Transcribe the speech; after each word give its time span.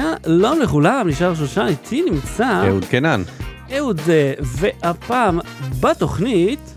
שלום 0.00 0.60
לכולם, 0.60 1.08
נשאר 1.08 1.34
שושן, 1.34 1.66
איתי 1.68 2.02
נמצא 2.02 2.66
אהוד 2.66 2.84
קנן. 2.84 3.22
אהוד, 3.76 4.00
אה, 4.08 4.34
והפעם 4.40 5.38
בתוכנית 5.80 6.74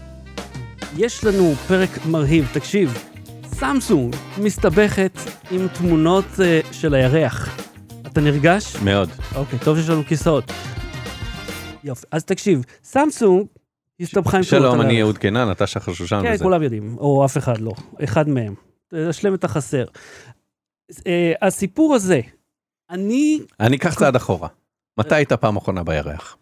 יש 0.97 1.23
לנו 1.23 1.53
פרק 1.67 1.89
מרהיב, 2.05 2.49
תקשיב, 2.53 2.97
סמסונג 3.45 4.15
מסתבכת 4.37 5.11
עם 5.51 5.67
תמונות 5.67 6.25
אה, 6.41 6.59
של 6.71 6.93
הירח. 6.93 7.57
אתה 8.07 8.21
נרגש? 8.21 8.75
מאוד. 8.75 9.09
אוקיי, 9.35 9.59
טוב 9.59 9.77
שיש 9.77 9.89
לנו 9.89 10.03
כיסאות. 10.03 10.51
יופי, 11.83 12.07
אז 12.11 12.25
תקשיב, 12.25 12.65
סמסונג 12.83 13.45
הסתבכה 13.99 14.37
עם 14.37 14.43
תמונות 14.43 14.71
שלום, 14.71 14.81
אני. 14.81 15.01
אהוד 15.01 15.17
קנן, 15.17 15.51
אתה 15.51 15.67
שחר 15.67 15.93
שושן 15.93 16.19
כן, 16.23 16.33
וזה. 16.33 16.43
כולם 16.43 16.63
יודעים, 16.63 16.97
או 16.97 17.25
אף 17.25 17.37
אחד 17.37 17.61
לא, 17.61 17.71
אחד 18.03 18.29
מהם. 18.29 18.55
תשלם 18.93 19.33
את 19.33 19.43
החסר. 19.43 19.85
אה, 21.07 21.33
הסיפור 21.41 21.95
הזה, 21.95 22.21
אני, 22.93 23.39
אני 23.59 23.77
אקח 23.77 23.99
צעד 23.99 24.15
אחורה. 24.15 24.47
מתי 24.99 25.15
היית 25.15 25.33
פעם 25.33 25.57
אחרונה 25.57 25.83
בירח? 25.83 26.37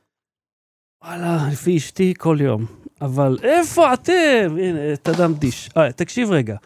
וואלה, 1.03 1.37
לפי 1.51 1.77
אשתי 1.77 2.13
כל 2.17 2.37
יום. 2.41 2.65
אבל 3.01 3.37
איפה 3.43 3.93
אתם? 3.93 4.57
הנה, 4.59 4.97
תדם 4.97 5.33
דיש. 5.33 5.69
אה, 5.77 5.91
תקשיב 5.91 6.31
רגע. 6.31 6.57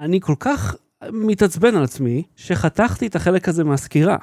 אני 0.00 0.20
כל 0.20 0.34
כך 0.40 0.76
מתעצבן 1.12 1.76
על 1.76 1.84
עצמי, 1.84 2.22
שחתכתי 2.36 3.06
את 3.06 3.16
החלק 3.16 3.48
הזה 3.48 3.64
מהסקירה. 3.64 4.16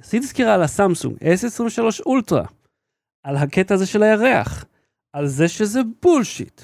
עשיתי 0.00 0.26
סקירה 0.26 0.54
על 0.54 0.62
הסמסונג 0.62 1.16
S23 1.16 2.02
אולטרה, 2.06 2.46
על 3.24 3.36
הקטע 3.36 3.74
הזה 3.74 3.86
של 3.86 4.02
הירח, 4.02 4.64
על 5.12 5.26
זה 5.26 5.48
שזה 5.48 5.80
בולשיט, 6.02 6.60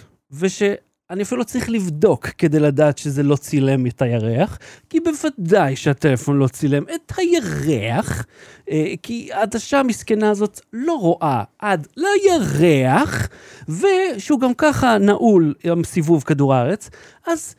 ושאני 1.06 1.22
אפילו 1.22 1.38
לא 1.38 1.44
צריך 1.44 1.70
לבדוק 1.70 2.26
כדי 2.26 2.60
לדעת 2.60 2.98
שזה 2.98 3.22
לא 3.22 3.36
צילם 3.36 3.86
את 3.86 4.02
הירח, 4.02 4.58
כי 4.90 5.00
בוודאי 5.00 5.76
שהטלפון 5.76 6.38
לא 6.38 6.48
צילם 6.48 6.82
את 6.94 7.12
הירח, 7.16 8.26
אה, 8.70 8.94
כי 9.02 9.28
העדשה 9.32 9.80
המסכנה 9.80 10.30
הזאת 10.30 10.60
לא 10.72 10.92
רואה 10.92 11.42
עד 11.58 11.86
לירח, 11.96 13.28
ושהוא 13.68 14.40
גם 14.40 14.54
ככה 14.54 14.98
נעול 14.98 15.54
עם 15.64 15.84
סיבוב 15.84 16.22
כדור 16.22 16.54
הארץ, 16.54 16.90
אז 17.26 17.54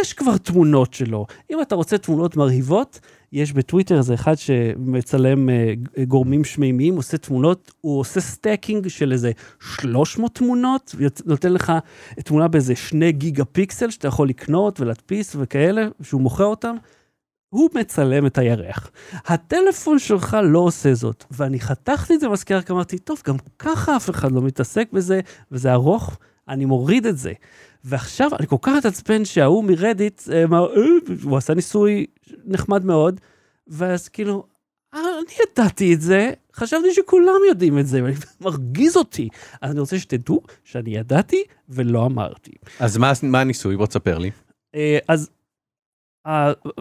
יש 0.00 0.12
כבר 0.12 0.36
תמונות 0.36 0.94
שלו. 0.94 1.26
אם 1.50 1.62
אתה 1.62 1.74
רוצה 1.74 1.98
תמונות 1.98 2.36
מרהיבות, 2.36 3.00
יש 3.32 3.52
בטוויטר 3.52 3.98
איזה 3.98 4.14
אחד 4.14 4.34
שמצלם 4.34 5.50
אה, 5.50 5.74
גרמים 6.04 6.44
שמימיים, 6.44 6.96
עושה 6.96 7.18
תמונות, 7.18 7.72
הוא 7.80 8.00
עושה 8.00 8.20
stacking 8.20 8.88
של 8.88 9.12
איזה 9.12 9.32
300 9.60 10.34
תמונות, 10.34 10.94
ונותן 10.98 11.52
לך 11.52 11.72
תמונה 12.24 12.48
באיזה 12.48 12.76
2 12.76 13.10
גיגה 13.10 13.44
פיקסל 13.44 13.90
שאתה 13.90 14.08
יכול 14.08 14.28
לקנות 14.28 14.80
ולהדפיס 14.80 15.36
וכאלה, 15.38 15.88
שהוא 16.02 16.20
מוכר 16.20 16.44
אותם. 16.44 16.76
הוא 17.48 17.70
מצלם 17.74 18.26
את 18.26 18.38
הירח. 18.38 18.90
הטלפון 19.12 19.98
שלך 19.98 20.36
לא 20.44 20.58
עושה 20.58 20.94
זאת, 20.94 21.24
ואני 21.30 21.60
חתכתי 21.60 22.14
את 22.14 22.20
זה 22.20 22.28
בעריכה, 22.28 22.62
כי 22.62 22.72
אמרתי, 22.72 22.98
טוב, 22.98 23.22
גם 23.26 23.36
ככה 23.58 23.96
אף 23.96 24.10
אחד 24.10 24.32
לא 24.32 24.42
מתעסק 24.42 24.92
בזה, 24.92 25.20
וזה 25.52 25.72
ארוך, 25.72 26.18
אני 26.48 26.64
מוריד 26.64 27.06
את 27.06 27.18
זה. 27.18 27.32
ועכשיו 27.84 28.30
אני 28.38 28.46
כל 28.46 28.56
כך 28.62 28.72
התעצבן 28.78 29.24
שההוא 29.24 29.64
מ 29.64 29.72
Reddit 29.72 30.22
אה, 30.32 30.44
אמר, 30.44 30.76
"אה, 30.76 30.82
הוא 31.22 31.36
עשה 31.36 31.54
ניסוי 31.54 32.06
נחמד 32.44 32.84
מאוד, 32.84 33.20
ואז 33.68 34.08
כאילו, 34.08 34.44
"אה, 34.94 35.00
אני 35.00 35.34
ידעתי 35.52 35.94
את 35.94 36.00
זה, 36.00 36.30
חשבתי 36.54 36.94
שכולם 36.94 37.40
יודעים 37.48 37.78
את 37.78 37.86
זה, 37.86 38.00
וזה 38.04 38.26
מרגיז 38.40 38.96
אותי. 38.96 39.28
אז 39.60 39.70
אני 39.70 39.80
רוצה 39.80 39.98
שתדעו 39.98 40.40
שאני 40.64 40.90
ידעתי 40.90 41.44
ולא 41.68 42.06
אמרתי. 42.06 42.52
אז 42.80 42.96
מה 42.96 43.12
מה 43.22 43.40
הניסוי? 43.40 43.76
בוא 43.76 43.86
תספר 43.86 44.18
לי. 44.18 44.30
אז 45.08 45.30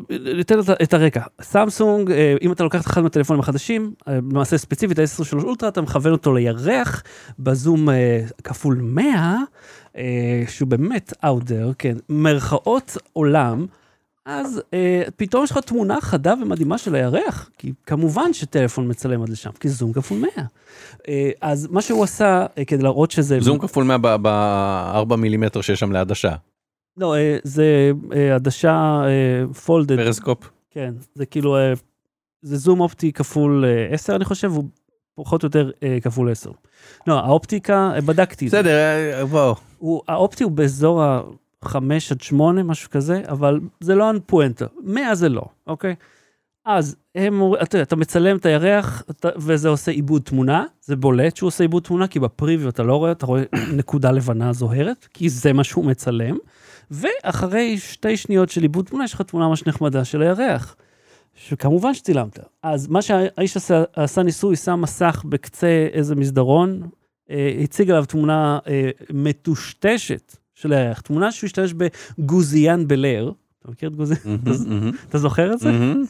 ניתן 0.10 0.60
את 0.84 0.94
הרקע. 0.94 1.22
סמסונג, 1.42 2.12
אם 2.42 2.52
אתה 2.52 2.64
לוקח 2.64 2.82
את 2.82 2.86
אחד 2.88 3.02
מהטלפונים 3.02 3.40
החדשים, 3.40 3.94
למעשה 4.08 4.58
ספציפית 4.58 5.00
ה-23 5.00 5.44
אולטרה, 5.44 5.70
אתה 5.70 5.82
מכוון 5.82 6.12
אותו 6.12 6.34
לירח 6.34 7.04
בזום 7.40 7.88
כפול 8.44 8.76
100, 8.82 9.06
אה, 9.06 9.38
שהוא 10.48 10.68
באמת 10.68 11.14
out 11.24 11.44
there, 11.50 11.74
כן, 11.78 11.98
מהקצוות 12.10 12.98
עולם. 13.14 13.66
אז 14.26 14.62
אה, 14.74 15.04
פתאום 15.16 15.44
יש 15.44 15.52
לך 15.52 15.58
תמונה 15.58 16.02
חדה 16.02 16.34
ומדהימה 16.42 16.78
של 16.78 16.96
הירח, 16.96 17.50
כי 17.58 17.74
כמובן 17.86 18.34
שטלפון 18.34 18.90
מצלם 18.90 19.22
עד 19.22 19.30
לשם, 19.30 19.52
כי 19.60 19.70
זום 19.70 19.94
כפול 19.94 20.18
100. 20.18 20.30
אה, 21.08 21.32
אז 21.42 21.68
מה 21.72 21.82
שהוא 21.82 22.04
עשה 22.04 22.46
אה, 22.58 22.66
כדי 22.66 22.84
להראות 22.84 23.12
שזה... 23.12 23.40
זום 23.40 23.60
כפול 23.60 23.84
100 23.84 23.98
ב-4 23.98 25.16
מילימטר 25.16 25.62
שיש 25.62 25.80
שם 25.80 25.92
ליד 25.92 26.12
השעה. 26.12 26.36
לא, 26.98 27.16
אה, 27.16 27.38
זה 27.44 27.92
אה, 28.16 28.36
עדשה 28.36 29.02
folded. 29.66 29.98
פריסקופ. 29.98 30.50
כן, 30.70 30.94
זה 31.16 31.26
כאילו, 31.26 31.58
אה, 31.58 31.74
זה 32.42 32.58
זום 32.58 32.80
אופטי 32.80 33.12
כפול 33.12 33.66
אה, 33.66 33.94
10 33.94 34.16
אני 34.16 34.26
חושב, 34.26 34.52
הוא 34.52 34.64
פחות 35.24 35.44
או 35.44 35.48
יותר 35.48 35.72
אה, 35.84 35.98
כפול 36.02 36.32
10. 36.32 36.52
לא, 37.08 37.20
האופטיקה, 37.20 37.92
אה, 37.96 38.02
בדקתי. 38.02 38.46
בסדר, 38.46 38.78
אה, 38.78 39.26
בוא. 39.26 39.56
הוא, 39.78 40.02
האופטי 40.08 40.44
הוא 40.44 40.52
באזור 40.52 41.04
ה-5 41.04 41.76
עד 42.12 42.22
8, 42.22 42.64
משהו 42.64 42.90
כזה, 42.90 43.22
אבל 43.28 43.60
זה 43.80 43.96
לא 43.96 44.12
הפואנטה. 44.12 44.66
100 44.84 45.16
זה 45.16 45.30
לא, 45.30 45.42
אוקיי? 45.68 45.96
אז 46.66 46.96
הם, 47.16 47.42
אתה 47.64 47.82
אתה 47.82 47.96
מצלם 47.96 48.38
את 48.38 48.46
הירח, 48.46 49.04
אתה, 49.10 49.30
וזה 49.38 49.70
עושה 49.70 49.92
עיבוד 49.92 50.22
תמונה, 50.22 50.66
זה 50.82 50.96
בולט 50.96 51.36
שהוא 51.36 51.48
עושה 51.48 51.64
עיבוד 51.64 51.84
תמונה, 51.84 52.08
כי 52.08 52.20
בפריוויו 52.20 52.70
אתה 52.70 52.84
לא 52.84 52.96
רואה, 52.96 53.12
אתה 53.12 53.26
רואה 53.26 53.44
נקודה 53.80 54.12
לבנה 54.12 54.54
זוהרת, 54.54 55.08
כי 55.14 55.30
זה 55.30 55.54
מה 55.54 55.64
שהוא 55.64 55.86
מצלם, 55.86 56.38
ואחרי 56.92 57.78
שתי 57.78 58.18
שניות 58.18 58.50
של 58.50 58.62
עיבוד 58.62 58.86
תמונה, 58.86 59.04
יש 59.04 59.14
לך 59.14 59.22
תמונה 59.22 59.48
ממש 59.48 59.68
נחמדה 59.68 60.06
של 60.06 60.22
הירח. 60.22 60.76
שכמובן 61.48 61.94
שצילמת. 61.94 62.40
אז 62.64 62.88
מה 62.88 63.02
שהאיש 63.02 63.58
עשה, 63.58 63.84
עשה 63.94 64.24
ניסוי, 64.24 64.56
שם 64.56 64.82
מסך 64.82 65.24
בקצה 65.30 65.88
איזה 65.94 66.16
מסדרון, 66.16 66.82
אה, 67.32 67.60
הציג 67.64 67.90
עליו 67.90 68.06
תמונה 68.06 68.60
אה, 68.68 68.90
מטושטשת 69.10 70.38
של 70.56 70.74
הירח, 70.74 71.02
תמונה 71.02 71.32
שהוא 71.32 71.48
השתמש 71.48 71.74
בגוזיאן 71.74 72.88
בלר. 72.88 73.32
אתה 73.62 73.72
מכיר 73.72 73.90
את 73.90 73.96
גוזיאן? 73.96 74.20
מהמם, 74.26 74.70
מהמם, 74.70 74.92
אתה 75.10 75.18
זוכר 75.18 75.54
את 75.54 75.60
זה? 75.60 75.72
מהמם. 75.72 76.04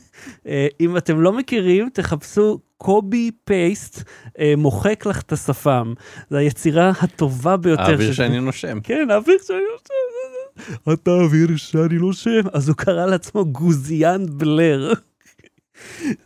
אה, 0.48 0.68
אם 0.80 0.98
אתם 0.98 1.22
לא 1.22 1.34
מכירים, 1.34 1.90
תחפשו 1.94 2.60
קובי 2.78 3.32
פייסט 3.44 4.04
אה, 4.40 4.54
מוחק 4.58 5.06
לך 5.06 5.22
את 5.22 5.32
השפם. 5.32 5.94
זו 6.30 6.38
היצירה 6.38 6.92
הטובה 7.02 7.58
ביותר. 7.58 7.82
האוויר 7.82 8.14
שאני 8.14 8.40
נושם. 8.40 8.80
כן, 8.84 9.08
האוויר 9.12 9.38
שאני 9.48 9.60
נושם. 9.74 10.94
אתה 10.94 11.12
האוויר 11.12 11.56
שאני 11.56 11.98
נושם. 11.98 12.42
אז 12.54 12.70
הוא 12.70 12.76
קרא 12.76 13.06
לעצמו 13.06 13.46
גוזיאן 13.46 14.26
בלר. 14.38 14.94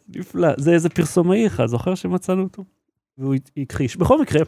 נפלא. 0.09 0.49
זה 0.57 0.71
איזה 0.71 0.89
פרסומאי 0.89 1.47
אחד, 1.47 1.65
זוכר 1.65 1.95
שמצאנו 1.95 2.43
אותו? 2.43 2.63
והוא 3.17 3.35
הכחיש. 3.57 3.97
בכל 3.97 4.21
מקרה, 4.21 4.41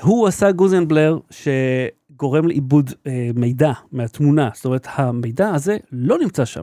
הוא 0.00 0.28
עשה 0.28 0.52
גוזיאן 0.52 0.88
בלר 0.88 1.18
שגורם 1.30 2.48
לאיבוד 2.48 2.90
אה, 3.06 3.30
מידע 3.34 3.72
מהתמונה. 3.92 4.50
זאת 4.54 4.64
אומרת, 4.64 4.86
המידע 4.90 5.48
הזה 5.48 5.76
לא 5.92 6.18
נמצא 6.18 6.44
שם. 6.44 6.62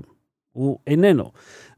הוא 0.52 0.80
איננו. 0.88 1.32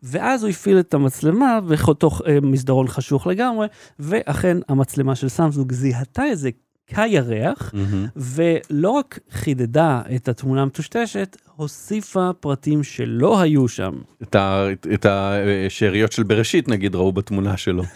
ואז 0.04 0.44
הוא 0.44 0.50
הפעיל 0.50 0.80
את 0.80 0.94
המצלמה 0.94 1.60
בתוך 1.62 2.22
אה, 2.28 2.38
מסדרון 2.42 2.88
חשוך 2.88 3.28
לגמרי, 3.28 3.68
ואכן 4.00 4.58
המצלמה 4.68 5.16
של 5.16 5.30
סמסונג 5.30 5.72
זיהתה 5.72 6.32
את 6.32 6.38
זה 6.38 6.50
כירח, 6.96 7.72
מהמם. 7.74 8.06
ולא 8.16 8.90
רק 8.90 9.20
חידדה 9.32 10.02
את 10.16 10.28
התמונה 10.30 10.62
המטושטשת, 10.62 11.38
הוסיפה 11.56 12.30
פרטים 12.40 12.84
שלא 12.84 13.42
היו 13.42 13.68
שם. 13.68 13.94
את 14.24 14.36
ה- 14.36 14.66
את 14.94 15.06
השאריות 15.10 16.12
של 16.12 16.24
בראשית 16.24 16.68
נגיד 16.68 16.96
ראו 16.96 17.12
בתמונה 17.12 17.58
שלו. 17.58 17.84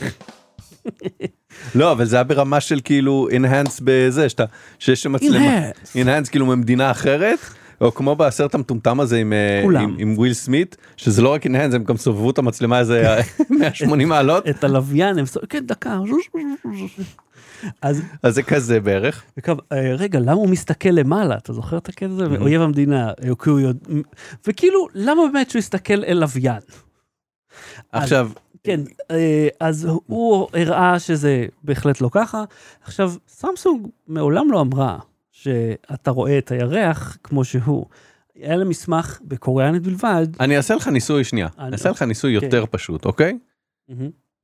לא 1.75 1.91
אבל 1.91 2.05
זה 2.05 2.15
היה 2.15 2.23
ברמה 2.23 2.59
של 2.59 2.79
כאילו 2.83 3.27
enhance 3.31 3.79
בזה 3.83 4.29
שאתה 4.29 4.45
שיש 4.79 5.03
שם 5.03 5.11
מצלמה 5.11 5.69
Enhance. 5.71 5.95
enhance 6.05 6.29
כאילו 6.29 6.45
ממדינה 6.45 6.91
אחרת 6.91 7.39
או 7.81 7.93
כמו 7.93 8.15
בסרט 8.15 8.55
המטומטם 8.55 8.99
הזה 8.99 9.17
עם, 9.17 9.33
אה, 9.33 9.61
כולם. 9.63 9.83
עם, 9.83 9.95
עם 9.97 10.13
וויל 10.17 10.33
סמית 10.33 10.77
שזה 10.97 11.21
לא 11.21 11.29
רק 11.33 11.45
enhance 11.45 11.75
הם 11.75 11.83
גם 11.83 11.97
סובבו 11.97 12.29
את 12.29 12.37
המצלמה 12.37 12.79
איזה 12.79 13.17
180 13.49 14.09
מעלות 14.09 14.47
את 14.49 14.63
הלוויין, 14.63 15.17
הם... 15.19 15.25
סו- 15.25 15.39
כן, 15.49 15.65
דקה. 15.65 15.99
אז 17.81 18.01
אז 18.23 18.35
זה 18.35 18.43
כזה 18.43 18.79
בערך 18.79 19.23
וכב- 19.37 19.57
אה, 19.71 19.95
רגע, 19.95 20.19
למה 20.19 20.31
הוא 20.33 20.49
מסתכל 20.49 20.89
למעלה? 20.89 21.37
אתה 21.37 21.53
זוכר 21.53 21.77
את 21.77 21.89
הקטע 21.89 22.05
הזה? 22.05 22.25
אויב 22.25 22.61
המדינה. 22.61 23.07
אה, 23.09 23.35
כי 23.43 23.49
הוא 23.49 23.59
יודע- 23.59 23.93
וכאילו, 24.47 24.87
למה 24.93 25.21
באמת 25.33 25.49
שהוא 25.49 25.59
יסתכל 25.59 26.03
אל 26.03 26.17
לוויין? 26.19 26.61
עכשיו 27.91 28.29
כן, 28.63 28.79
אה, 29.11 29.47
אז 29.59 29.87
הוא 30.05 30.47
הראה 30.53 30.99
שזה 30.99 31.45
בהחלט 31.63 32.01
לא 32.01 32.09
ככה. 32.11 32.43
עכשיו, 32.83 33.13
סמסונג 33.27 33.87
מעולם 34.07 34.51
לא 34.51 34.61
אמרה 34.61 34.99
שאתה 35.31 36.11
רואה 36.11 36.37
את 36.37 36.51
הירח 36.51 37.17
כמו 37.23 37.45
שהוא. 37.45 37.85
היה 38.35 38.55
לה 38.55 38.65
מסמך 38.65 39.19
בקוריאנית 39.23 39.81
בלבד. 39.83 40.27
אני 40.39 40.57
אעשה 40.57 40.75
לך 40.75 40.87
ניסוי 40.87 41.23
שנייה 41.23 41.47
אני- 41.59 41.71
אעשה 41.73 41.89
לך 41.89 42.01
ניסוי. 42.01 42.31
יותר 42.31 42.65
פשוט 42.71 43.05
אוקיי. 43.05 43.37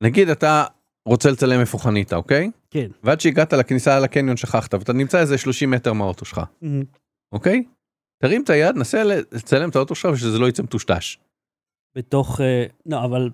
נגיד 0.00 0.28
אתה 0.28 0.64
רוצה 1.06 1.30
לצלם 1.30 1.60
איפה 1.60 1.78
חנית 1.78 2.12
אוקיי 2.12 2.50
כן. 2.72 2.86
ועד 3.02 3.20
שהגעת 3.20 3.52
לכניסה 3.52 4.00
לקניון 4.00 4.36
שכחת 4.36 4.74
ואתה 4.74 4.92
נמצא 4.92 5.18
איזה 5.20 5.38
30 5.38 5.70
מטר 5.70 5.92
מהאוטו 5.92 6.24
שלך 6.24 6.40
מהמם. 6.62 6.82
אוקיי? 7.32 7.64
תרים 8.22 8.42
את 8.42 8.50
היד 8.50 8.76
נסה 8.76 9.04
לצלם 9.04 9.68
את 9.68 9.76
האוטו 9.76 9.94
שלך 9.94 10.12
ושזה 10.12 10.38
לא 10.38 10.48
יצא 10.48 10.62
מטושטש. 10.62 11.18
בתוך... 11.96 12.40
אה, 12.40 12.64
לא, 12.86 13.04
אבל 13.04 13.30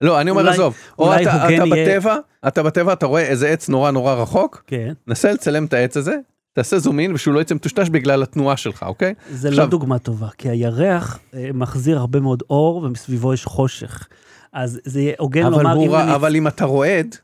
לא, 0.00 0.20
אני 0.20 0.30
אומר 0.30 0.42
אולי- 0.42 0.52
עזוב, 0.52 0.76
או 0.98 1.14
אתה 1.14 1.22
יהיה- 1.22 1.62
בטבע, 1.66 2.16
אתה 2.48 2.62
בטבע, 2.62 2.92
אתה 2.92 3.06
רואה 3.06 3.22
איזה 3.22 3.48
עץ 3.48 3.68
נורא 3.68 3.90
נורא 3.90 4.14
רחוק, 4.14 4.62
כן. 4.66 4.92
נסה 5.06 5.32
לצלם 5.32 5.64
את 5.64 5.72
העץ 5.72 5.96
הזה, 5.96 6.16
תעשה 6.52 6.78
זום 6.78 7.00
אין 7.00 7.14
ושהוא 7.14 7.34
לא 7.34 7.40
יצא 7.40 7.54
מטושטש 7.54 7.88
בגלל 7.88 8.22
התנועה 8.22 8.56
שלך, 8.56 8.82
אוקיי? 8.82 9.14
זה 9.30 9.48
עכשיו- 9.48 9.64
לא 9.64 9.70
דוגמה 9.70 9.98
טובה, 9.98 10.28
כי 10.38 10.48
הירח 10.50 11.18
אה, 11.34 11.50
מחזיר 11.54 11.98
הרבה 11.98 12.20
מאוד 12.20 12.42
אור 12.50 12.76
ומסביבו 12.76 13.34
יש 13.34 13.44
חושך. 13.44 14.08
אז 14.52 14.80
זה 14.84 15.00
יהיה 15.00 15.14
הוגן 15.18 15.44
אבל 15.46 15.62
לומר, 15.62 15.76
אם 15.86 15.94
אני... 15.94 16.14
אבל 16.14 16.36
אם 16.36 16.48
אתה 16.48 16.64
רועד, 16.64 17.16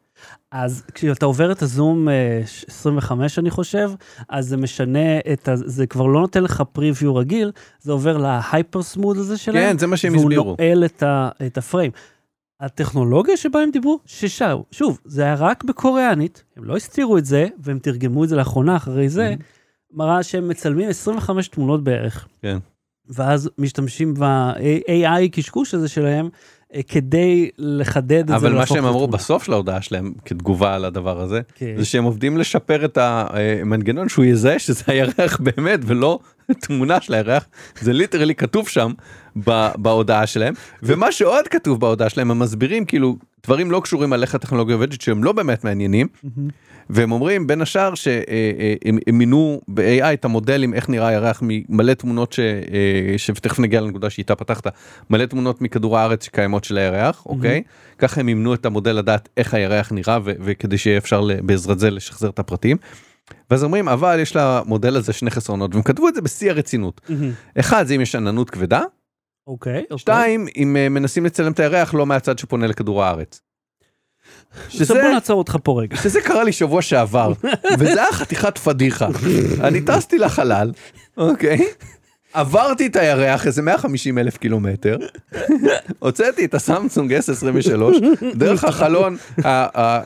אז 0.55 0.83
כשאתה 0.95 1.27
עובר 1.27 1.53
את 1.53 1.63
הזום 1.63 2.09
אה, 2.09 2.43
ש- 2.47 2.65
25 2.69 3.39
אני 3.39 3.51
חושב, 3.51 3.91
אז 4.29 4.47
זה 4.49 4.57
משנה 4.57 5.19
את 5.33 5.49
ה... 5.49 5.57
זה 5.57 5.87
כבר 5.87 6.07
לא 6.07 6.21
נותן 6.21 6.43
לך 6.45 6.63
פריוויו 6.73 7.17
רגיל, 7.17 7.53
זה 7.81 7.93
עובר 7.93 8.17
להייפר 8.17 8.83
סמוד 8.83 9.17
הזה 9.17 9.39
שלהם. 9.39 9.63
כן, 9.73 9.79
זה 9.79 9.87
מה 9.87 9.97
שהם 9.97 10.13
והוא 10.13 10.23
הסבירו. 10.25 10.57
נועל 10.59 10.85
את, 10.85 11.03
ה, 11.03 11.29
את 11.47 11.59
הפריים. 11.59 11.91
הטכנולוגיה 12.61 13.37
שבה 13.37 13.61
הם 13.61 13.71
דיברו, 13.71 13.99
ששם, 14.07 14.57
שוב, 14.71 14.99
זה 15.05 15.23
היה 15.23 15.35
רק 15.35 15.65
בקוריאנית, 15.65 16.45
הם 16.57 16.65
לא 16.65 16.77
הסתירו 16.77 17.19
את 17.19 17.25
זה, 17.25 17.47
והם 17.59 17.79
תרגמו 17.79 18.25
את 18.25 18.29
זה 18.29 18.37
לאחרונה 18.37 18.77
אחרי 18.77 19.09
זה, 19.09 19.35
מראה 19.93 20.23
שהם 20.23 20.49
מצלמים 20.49 20.89
25 20.89 21.49
תמונות 21.49 21.85
בערך. 21.85 22.29
כן. 22.43 22.59
ואז 23.09 23.51
משתמשים 23.59 24.15
ב-AI 24.15 25.29
קשקוש 25.33 25.75
הזה 25.75 25.89
שלהם, 25.89 26.29
אה, 26.75 26.81
כדי 26.83 27.51
לחדד 27.59 28.21
את 28.21 28.29
זה. 28.29 28.37
אבל 28.37 28.53
מה 28.53 28.67
שהם 28.67 28.85
אמרו. 28.85 29.09
בסוף 29.09 29.45
של 29.45 29.53
ההודעה 29.53 29.83
שלהם 29.83 30.13
כתגובה 30.25 30.75
על 30.75 30.85
הדבר 30.85 31.21
הזה, 31.21 31.41
כן. 31.55 31.75
זה 31.79 31.85
שהם 31.85 32.05
עובדים 32.05 32.39
לשפר 32.39 32.85
את 32.85 32.99
המנגנון 33.01 34.09
שהוא 34.09 34.25
יזהה 34.25 34.59
שזה 34.59 34.83
הירח 34.87 35.41
באמת 35.41 35.81
ולא 35.87 36.19
תמונה 36.67 37.01
של 37.01 37.15
הירח, 37.15 37.47
זה 37.81 37.93
ליטרלי 37.93 38.35
כתוב 38.35 38.69
שם 38.69 38.93
בהודעה 39.77 40.27
שלהם, 40.27 40.55
ומה 40.83 41.13
שעוד 41.13 41.49
כתוב 41.49 41.81
בהודעה 41.81 42.09
שלהם 42.09 42.31
הם 42.31 42.39
מסבירים 42.39 42.85
כאילו 42.85 43.17
דברים 43.45 43.71
לא 43.71 43.81
קשורים 43.81 44.13
על 44.13 44.23
איך 44.23 44.35
הטכנולוגיה 44.35 44.75
עובדת 44.75 45.01
שהם 45.01 45.25
לא 45.25 45.33
באמת 45.33 45.65
מעניינים, 45.65 46.07
מהמם. 46.23 46.49
והם 46.91 47.13
אומרים 47.13 47.47
בין 47.47 47.63
השאר 47.63 47.95
שהם 47.95 48.99
הם 49.07 49.19
מינו 49.19 49.61
ב-AI 49.69 50.15
את 50.15 50.25
המודלים 50.25 50.75
איך 50.75 50.89
נראה 50.89 51.09
הירח 51.09 51.43
ממלא 51.43 51.95
תמונות 51.95 52.33
ש, 52.33 52.41
אה, 52.41 53.15
שתכף 53.17 53.59
נגיע 53.59 53.81
לנקודה 53.81 54.11
שאיתה 54.11 54.35
פתחת 54.35 54.67
מלא 55.11 55.27
תמונות 55.27 55.63
מכדור 55.63 55.99
הארץ 55.99 56.25
שקיימות 56.25 56.65
של 56.65 56.79
הירח 56.79 57.27
אוקיי 57.27 57.63
ככה 57.99 58.21
הם 58.21 58.29
אימנו 58.29 58.55
את 58.55 58.67
המודל 58.67 58.93
לדעת 58.93 59.29
איך 59.37 59.55
הירח 59.55 59.93
נראה 59.93 60.19
ו- 60.25 60.33
וכדי 60.41 60.79
שיהיה 60.79 60.99
אפשר 60.99 61.29
בעזרת 61.43 61.79
זה 61.79 61.91
לשחזר 61.91 62.29
את 62.29 62.39
הפרטים. 62.39 62.77
ואז 63.51 63.65
אומרים 63.65 63.89
אבל 63.89 64.19
יש 64.21 64.37
למודל 64.37 64.97
הזה 64.97 65.13
שני 65.13 65.31
חסרונות 65.31 65.75
והם 65.75 65.83
כתבו 65.83 66.09
את 66.09 66.15
זה 66.15 66.21
בשיא 66.21 66.51
הרצינות 66.51 67.01
מהמם. 67.09 67.31
אחד 67.59 67.87
זה 67.87 67.95
אם 67.95 68.01
יש 68.01 68.15
עננות 68.15 68.51
כבדה 68.51 68.83
אוקיי, 69.47 69.83
אוקיי. 69.83 69.99
שתיים 69.99 70.47
אם 70.57 70.77
אה, 70.77 70.89
מנסים 70.89 71.27
לצלם 71.27 71.53
את 71.53 71.61
הירח 71.61 71.95
לא 71.95 72.07
מהצד 72.07 72.39
שפונה 72.39 72.67
לכדור 72.67 73.05
הארץ. 73.05 73.41
עכשיו 74.67 74.87
בוא 74.87 75.13
נעצור 75.13 75.39
אותך 75.39 75.57
פה 75.63 75.81
רגע. 75.83 75.97
שזה 75.97 76.21
קרה 76.21 76.45
לי 76.45 76.53
שבוע 76.53 76.83
שעבר, 76.83 77.33
וזה 77.79 78.03
היה 78.03 78.13
חתיכת 78.13 78.59
פדיחה. 78.59 79.09
אני 79.61 79.81
טסתי 79.81 80.19
לחלל, 80.19 80.73
אוקיי? 81.17 81.59
עברתי 82.33 82.87
את 82.87 82.97
הירח 82.97 83.47
איזה 83.47 83.63
150 83.63 84.19
אלף 84.19 84.37
קילומטר, 84.37 84.99
הוצאתי 85.99 86.45
את 86.45 86.55
הסמסונג 86.55 87.15
S23, 87.15 88.05
דרך 88.35 88.65
החלון 88.65 89.17
אה, 89.45 89.67
אה, 89.75 90.01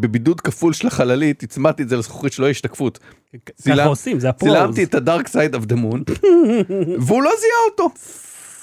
בבידוד 0.00 0.40
כפול 0.40 0.72
של 0.72 0.86
החללית, 0.86 1.42
הצמדתי 1.42 1.82
את 1.82 1.88
זה 1.88 1.96
לזכוכית 1.96 2.32
שלא 2.32 2.44
יהיה 2.44 2.50
השתקפות. 2.50 2.98
ככה 3.68 3.84
עושים, 3.84 4.20
זה 4.20 4.28
הפרוז. 4.28 4.52
צילמתי 4.52 4.84
את 4.84 4.94
ה 4.94 5.01
dark 5.01 5.28
side 5.28 5.54
of 5.54 5.64
the 5.64 5.76
moon, 5.76 6.02
והוא 6.98 7.22
לא 7.22 7.30
זיהה 7.40 7.70
אותו. 7.70 7.88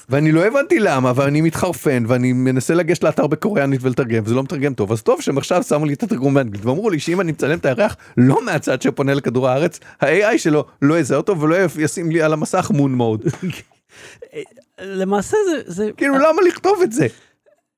ואני 0.09 0.31
לא 0.31 0.45
הבנתי 0.45 0.79
למה, 0.79 1.11
ואני 1.15 1.41
מתחרפן, 1.41 2.03
ואני 2.07 2.33
מנסה 2.33 2.73
לגשת 2.73 3.03
לאתר 3.03 3.27
בקוריאנית 3.27 3.83
ולתרגם, 3.83 4.23
וזה 4.25 4.35
לא 4.35 4.43
מתרגם 4.43 4.73
טוב, 4.73 4.91
אז 4.91 5.01
טוב 5.01 5.21
שהם 5.21 5.37
עכשיו 5.37 5.63
שמו 5.63 5.85
לי 5.85 5.93
את 5.93 6.03
התרגום 6.03 6.33
באנגלית, 6.33 6.65
ואמרו 6.65 6.89
לי 6.89 6.99
שאם 6.99 7.21
אני 7.21 7.31
מצלם 7.31 7.57
את 7.57 7.65
הירח 7.65 7.97
לא 8.17 8.45
מהצד 8.45 8.81
שפונה 8.81 9.13
לכדור 9.13 9.49
הארץ, 9.49 9.79
ה-AI 10.01 10.37
שלו 10.37 10.65
לא 10.81 10.99
יזהה 10.99 11.17
אותו 11.17 11.39
ולא 11.39 11.55
ישים 11.79 12.11
לי 12.11 12.21
על 12.21 12.33
המסך 12.33 12.71
moon 12.73 12.93
mode. 12.93 13.23
למעשה 14.81 15.37
זה, 15.45 15.61
זה, 15.65 15.89
כאילו 15.97 16.15
למה 16.15 16.41
לכתוב 16.47 16.81
את 16.83 16.91
זה? 16.91 17.07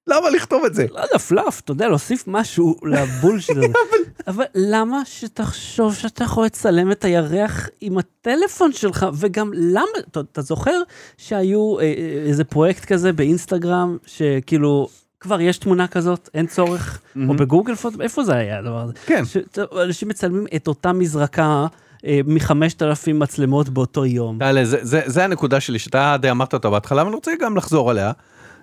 למה 0.09 0.29
לכתוב 0.29 0.65
את 0.65 0.73
זה? 0.73 0.85
לא 0.91 0.99
יודע, 0.99 1.17
פלאף, 1.17 1.59
אתה 1.59 1.71
יודע, 1.71 1.87
להוסיף 1.87 2.23
משהו 2.27 2.75
לבולשיט 2.83 3.57
הזה. 3.57 3.67
אבל 4.27 4.45
למה 4.55 5.01
שתחשוב 5.05 5.95
שאתה 5.95 6.23
יכול 6.23 6.45
לצלם 6.45 6.91
את 6.91 7.05
הירח 7.05 7.69
עם 7.81 7.97
הטלפון 7.97 8.71
שלך, 8.73 9.05
וגם 9.13 9.51
למה, 9.55 9.85
אתה, 10.11 10.19
אתה 10.19 10.41
זוכר 10.41 10.81
שהיו 11.17 11.79
אה, 11.79 11.83
אה, 11.83 11.89
איזה 12.25 12.43
פרויקט 12.43 12.85
כזה 12.85 13.13
באינסטגרם, 13.13 13.97
שכאילו, 14.05 14.87
כבר 15.19 15.41
יש 15.41 15.57
תמונה 15.57 15.87
כזאת, 15.87 16.29
אין 16.33 16.47
צורך, 16.47 17.01
או 17.29 17.33
בגוגל 17.33 17.75
פוטו, 17.75 18.01
איפה 18.01 18.23
זה 18.23 18.35
היה 18.35 18.59
הדבר 18.59 18.81
הזה? 18.81 18.93
כן. 19.05 19.23
שאנשים 19.25 20.07
מצלמים 20.07 20.45
את 20.55 20.67
אותה 20.67 20.93
מזרקה 20.93 21.67
אה, 22.05 22.19
מחמשת 22.25 22.81
אלפים 22.81 23.19
מצלמות 23.19 23.69
באותו 23.69 24.05
יום. 24.05 24.39
תעלה, 24.39 24.65
זה, 24.65 24.77
זה, 24.81 25.01
זה 25.05 25.23
הנקודה 25.23 25.59
שלי 25.59 25.79
שאתה 25.79 26.15
די 26.21 26.31
אמרת 26.31 26.53
אותה 26.53 26.69
בהתחלה, 26.69 27.03
ואני 27.03 27.15
רוצה 27.15 27.31
גם 27.41 27.57
לחזור 27.57 27.91
עליה. 27.91 28.11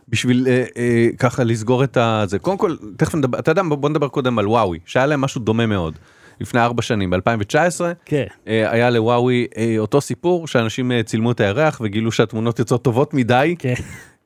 בשביל 0.09 0.47
אה, 0.49 0.65
אה, 0.77 1.09
ככה 1.19 1.45
לסגור 1.45 1.85
את 1.85 1.97
הזה. 2.01 2.39
קודם 2.39 2.59
כל, 2.59 2.77
תכף 2.97 3.15
נדבר, 3.15 3.39
אתה 3.39 3.51
יודע, 3.51 3.63
בוא 3.63 3.89
נדבר 3.89 4.09
קודם 4.09 4.39
על 4.39 4.49
וואוי, 4.49 4.79
שהיה 4.87 5.07
להם 5.07 5.21
משהו 5.21 5.41
דומה 5.41 5.67
מאוד. 5.67 5.95
לפני 6.41 6.61
ארבע 6.61 6.83
שנים, 6.83 7.11
ב-2019, 7.11 7.81
כן. 8.05 8.25
אה, 8.49 8.71
היה 8.73 8.91
לוואוי 8.91 9.47
אה, 9.57 9.75
אותו 9.79 10.01
סיפור 10.01 10.47
שאנשים 10.47 10.93
אה, 10.93 11.03
צילמו 11.03 11.31
את 11.33 11.41
הירח 11.41 11.81
וגילו 11.85 12.13
שהתמונות 12.13 12.59
יוצאות 12.59 12.85
טובות 12.85 13.15
מדי, 13.15 13.55
כן. 13.59 13.75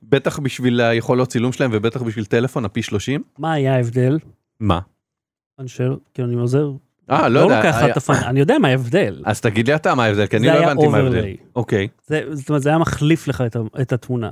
בטח 0.02 0.38
בשביל 0.38 0.80
היכולות 0.80 1.28
צילום 1.28 1.52
שלהם 1.52 1.70
ובטח 1.74 2.02
בשביל 2.02 2.24
טלפון, 2.24 2.64
הפי 2.64 2.82
30. 2.82 3.22
מה 3.38 3.52
היה 3.52 3.74
ההבדל? 3.74 4.18
מה? 4.60 4.78
אני 5.58 5.68
שואל, 5.68 5.96
כאילו 6.14 6.28
אני 6.28 6.36
עוזר. 6.36 6.70
אה, 7.10 7.28
לא 7.28 7.40
יודע. 7.40 7.56
לוקח 7.56 7.68
לך 7.68 7.82
היה- 7.82 7.92
את 7.92 7.96
הפאנ... 7.96 8.14
אני 8.16 8.40
יודע 8.40 8.58
מה 8.58 8.68
ההבדל. 8.68 9.22
אז 9.24 9.40
תגיד 9.40 9.68
לי 9.68 9.74
אתה 9.74 9.94
מה 9.94 10.04
ההבדל, 10.04 10.26
כי 10.26 10.36
אני 10.36 10.46
זה 10.46 10.52
לא 10.52 10.58
היה 10.58 10.70
הבנתי 10.70 10.86
מה 10.88 10.96
ההבדל. 10.98 11.22
overlay. 11.24 11.36
אוקיי. 11.56 11.88
זה, 12.06 12.22
זאת 12.32 12.48
אומרת, 12.48 12.62
זה 12.62 12.68
היה 12.68 12.78
מחליף 12.78 13.28
לך 13.28 13.40
את, 13.40 13.56
את 13.80 13.92
התמונה. 13.92 14.30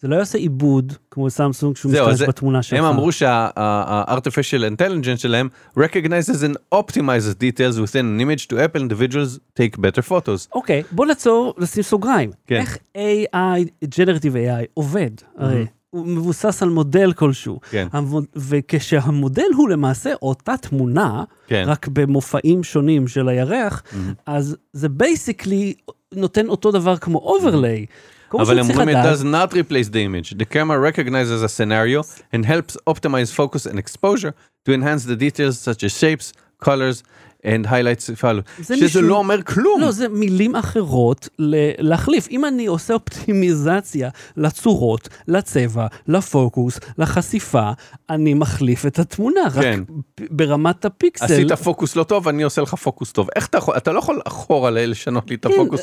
זה 0.00 0.08
לא 0.08 0.16
יעשה 0.16 0.38
עיבוד 0.38 0.92
כמו 1.10 1.30
סמסונג 1.30 1.76
שהוא 1.76 1.92
משתמש 1.92 2.18
זה- 2.18 2.26
בתמונה 2.26 2.62
שלך. 2.62 2.78
הם 2.78 2.84
אמרו 2.84 3.12
שה-artificial 3.12 4.62
intelligence 4.76 5.16
שלהם 5.16 5.48
recognizes 5.78 6.40
and 6.48 6.78
optimizes 6.78 7.34
details 7.34 7.76
within 7.78 8.04
an 8.04 8.20
image 8.20 8.46
to 8.46 8.56
help 8.56 8.80
individuals 8.80 9.38
take 9.60 9.76
better 9.80 10.08
photos. 10.10 10.48
אוקיי, 10.54 10.82
בוא 10.92 11.06
נעצור, 11.06 11.54
נשים 11.58 11.82
סוגריים. 11.82 12.30
כן. 12.46 12.60
איך 12.60 12.78
AI, 12.96 13.64
Generative 13.84 14.34
AI, 14.34 14.64
עובד? 14.74 15.10
הרי 15.38 15.66
הוא 15.90 16.06
מבוסס 16.06 16.62
על 16.62 16.68
מודל 16.68 17.12
כלשהו. 17.12 17.60
כן. 17.70 17.86
המוד- 17.92 18.24
וכשהמודל 18.36 19.42
הוא 19.56 19.68
למעשה 19.68 20.10
אותה 20.22 20.54
תמונה, 20.60 21.24
כן. 21.46 21.64
רק 21.66 21.88
במופעים 21.88 22.62
שונים 22.64 23.08
של 23.08 23.28
הירח, 23.28 23.82
אז 24.26 24.56
זה 24.72 24.88
basically 24.88 25.74
נותן 26.14 26.48
אותו 26.48 26.70
דבר 26.70 26.96
כמו 26.96 27.18
overlay. 27.18 27.86
אבל 28.33 28.59
הם 28.59 28.69
אומרים 28.69 28.89
it 28.89 29.03
does 29.03 29.23
not 29.23 29.53
replace 29.53 29.89
the 29.89 30.03
image. 30.03 30.37
The 30.37 30.45
camera 30.45 30.79
recognizes 30.79 31.41
a 31.41 31.49
scenario 31.49 32.03
and 32.33 32.45
helps 32.45 32.77
optimize 32.87 33.33
focus 33.33 33.65
and 33.65 33.79
exposure 33.79 34.33
to 34.65 34.73
enhance 34.73 35.03
the 35.05 35.15
details 35.15 35.59
such 35.59 35.83
as 35.83 35.91
shapes, 35.97 36.33
colors 36.67 37.03
and 37.44 37.66
highlights. 37.66 38.12
זה 38.58 38.76
שזה 38.76 38.84
מישהו- 38.84 39.02
לא 39.02 39.16
אומר 39.16 39.42
כלום. 39.42 39.80
לא, 39.80 39.90
זה 39.90 40.08
מילים 40.08 40.56
אחרות 40.56 41.28
ל- 41.38 41.54
להחליף. 41.88 42.28
אם 42.30 42.44
אני 42.44 42.66
עושה 42.66 42.94
אופטימיזציה 42.94 44.08
לצורות, 44.36 45.08
לצבע, 45.28 45.86
לפוקוס, 46.08 46.78
לחשיפה, 46.98 47.70
אני 48.10 48.34
מחליף 48.34 48.86
את 48.86 48.98
התמונה, 48.98 49.40
כן. 49.54 49.80
רק 49.88 49.90
ב- 50.20 50.24
ברמת 50.30 50.84
הפיקסל. 50.84 51.24
עשית 51.24 51.52
פוקוס 51.52 51.96
לא 51.96 52.02
טוב, 52.04 52.28
אני 52.28 52.42
עושה 52.42 52.62
לך 52.62 52.74
פוקוס 52.74 53.12
טוב. 53.12 53.28
איך 53.36 53.46
אתה 53.46 53.58
יכול, 53.58 53.76
אתה 53.76 53.92
לא 53.92 53.98
יכול 53.98 54.20
אחורה 54.26 54.70
לשנות 54.70 55.30
לי 55.30 55.36
את 55.36 55.46
כן, 55.46 55.52
הפוקוס. 55.54 55.80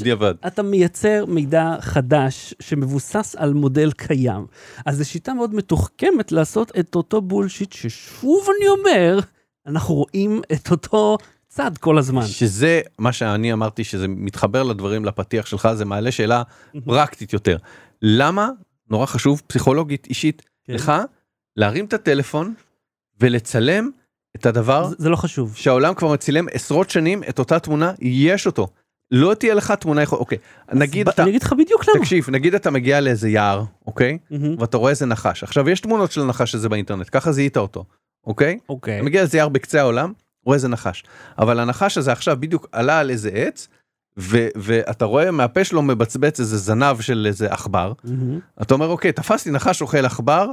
בדיעבד. 0.00 0.34
אתה 0.46 0.62
מייצר 0.62 1.24
מידע 1.28 1.74
חדש 1.80 2.54
שמבוסס 2.60 3.34
על 3.38 3.52
מודל 3.52 3.92
קיים. 3.92 4.46
אז 4.86 4.96
זו 4.98 5.04
שיטה 5.08 5.34
מאוד 5.34 5.54
מתוחכמת 5.54 6.32
לעשות 6.32 6.72
את 6.80 6.94
אותו 6.94 7.20
בולשיט 7.20 7.72
ששוב 7.72 8.46
אני 8.58 8.68
אומר, 8.68 9.18
אנחנו 9.70 9.94
רואים 9.94 10.42
את 10.52 10.70
אותו 10.70 11.18
צד 11.48 11.70
כל 11.80 11.98
הזמן. 11.98 12.22
שזה 12.26 12.80
מה 12.98 13.12
שאני 13.12 13.52
אמרתי 13.52 13.84
שזה 13.84 14.08
מתחבר 14.08 14.62
לדברים 14.62 15.04
לפתיח 15.04 15.46
שלך 15.46 15.68
זה 15.74 15.84
מעלה 15.84 16.12
שאלה 16.12 16.42
פרקטית 16.84 17.32
יותר. 17.32 17.56
למה 18.02 18.48
נורא 18.90 19.06
חשוב 19.06 19.42
פסיכולוגית 19.46 20.06
אישית 20.06 20.42
כן. 20.64 20.72
לך 20.72 20.92
להרים 21.56 21.84
את 21.84 21.92
הטלפון 21.92 22.54
ולצלם 23.20 23.90
את 24.36 24.46
הדבר 24.46 24.86
זה- 24.88 24.96
זה 24.98 25.08
לא 25.08 25.16
חשוב. 25.16 25.56
שהעולם 25.56 25.94
כבר 25.94 26.12
מצילם 26.12 26.46
עשרות 26.52 26.90
שנים 26.90 27.22
את 27.28 27.38
אותה 27.38 27.58
תמונה 27.58 27.92
יש 28.00 28.46
אותו. 28.46 28.68
לא 29.10 29.34
תהיה 29.34 29.54
לך 29.54 29.70
תמונה 29.72 30.02
יכול 30.02 30.18
אוקיי 30.18 30.38
נגיד 30.72 31.06
ב- 31.06 31.08
אתה 31.08 31.22
אני 31.22 31.30
אגיד 31.30 31.42
לך 31.42 31.52
בדיוק 31.52 31.88
למה. 31.88 31.98
תקשיב 31.98 32.30
נגיד 32.30 32.54
אתה 32.54 32.70
מגיע 32.70 33.00
לאיזה 33.00 33.28
יער 33.28 33.64
אוקיי 33.86 34.18
מהמם. 34.30 34.56
ואתה 34.60 34.76
רואה 34.76 34.90
איזה 34.90 35.06
נחש 35.06 35.42
עכשיו 35.42 35.68
יש 35.70 35.80
תמונות 35.80 36.12
של 36.12 36.20
הנחש 36.20 36.54
הזה 36.54 36.68
באינטרנט 36.68 37.08
ככה 37.12 37.32
זיהית 37.32 37.56
אותו 37.56 37.84
אוקיי. 38.26 38.58
אוקיי. 38.68 38.96
אתה 38.96 39.04
מגיע 39.04 39.20
לאיזה 39.20 39.38
יער 39.38 39.48
בקצה 39.48 39.80
העולם, 39.80 40.12
רואה 40.44 40.54
איזה 40.54 40.68
נחש. 40.68 41.04
אבל 41.38 41.60
הנחש 41.60 41.98
הזה 41.98 42.12
עכשיו 42.12 42.36
בדיוק 42.40 42.68
עלה 42.72 42.98
על 42.98 43.10
איזה 43.10 43.30
עץ, 43.34 43.68
ו- 44.18 44.48
ואתה 44.56 45.04
רואה 45.04 45.30
מהפה 45.30 45.64
שלו 45.64 45.82
מבצבץ 45.82 46.40
איזה 46.40 46.58
זנב 46.58 47.00
של 47.00 47.26
איזה 47.28 47.52
עכבר, 47.52 47.92
אתה 48.62 48.74
אומר 48.74 48.86
אוקיי 48.86 49.12
תפסתי 49.12 49.50
נחש 49.50 49.82
אוכל 49.82 50.06
עכבר. 50.06 50.46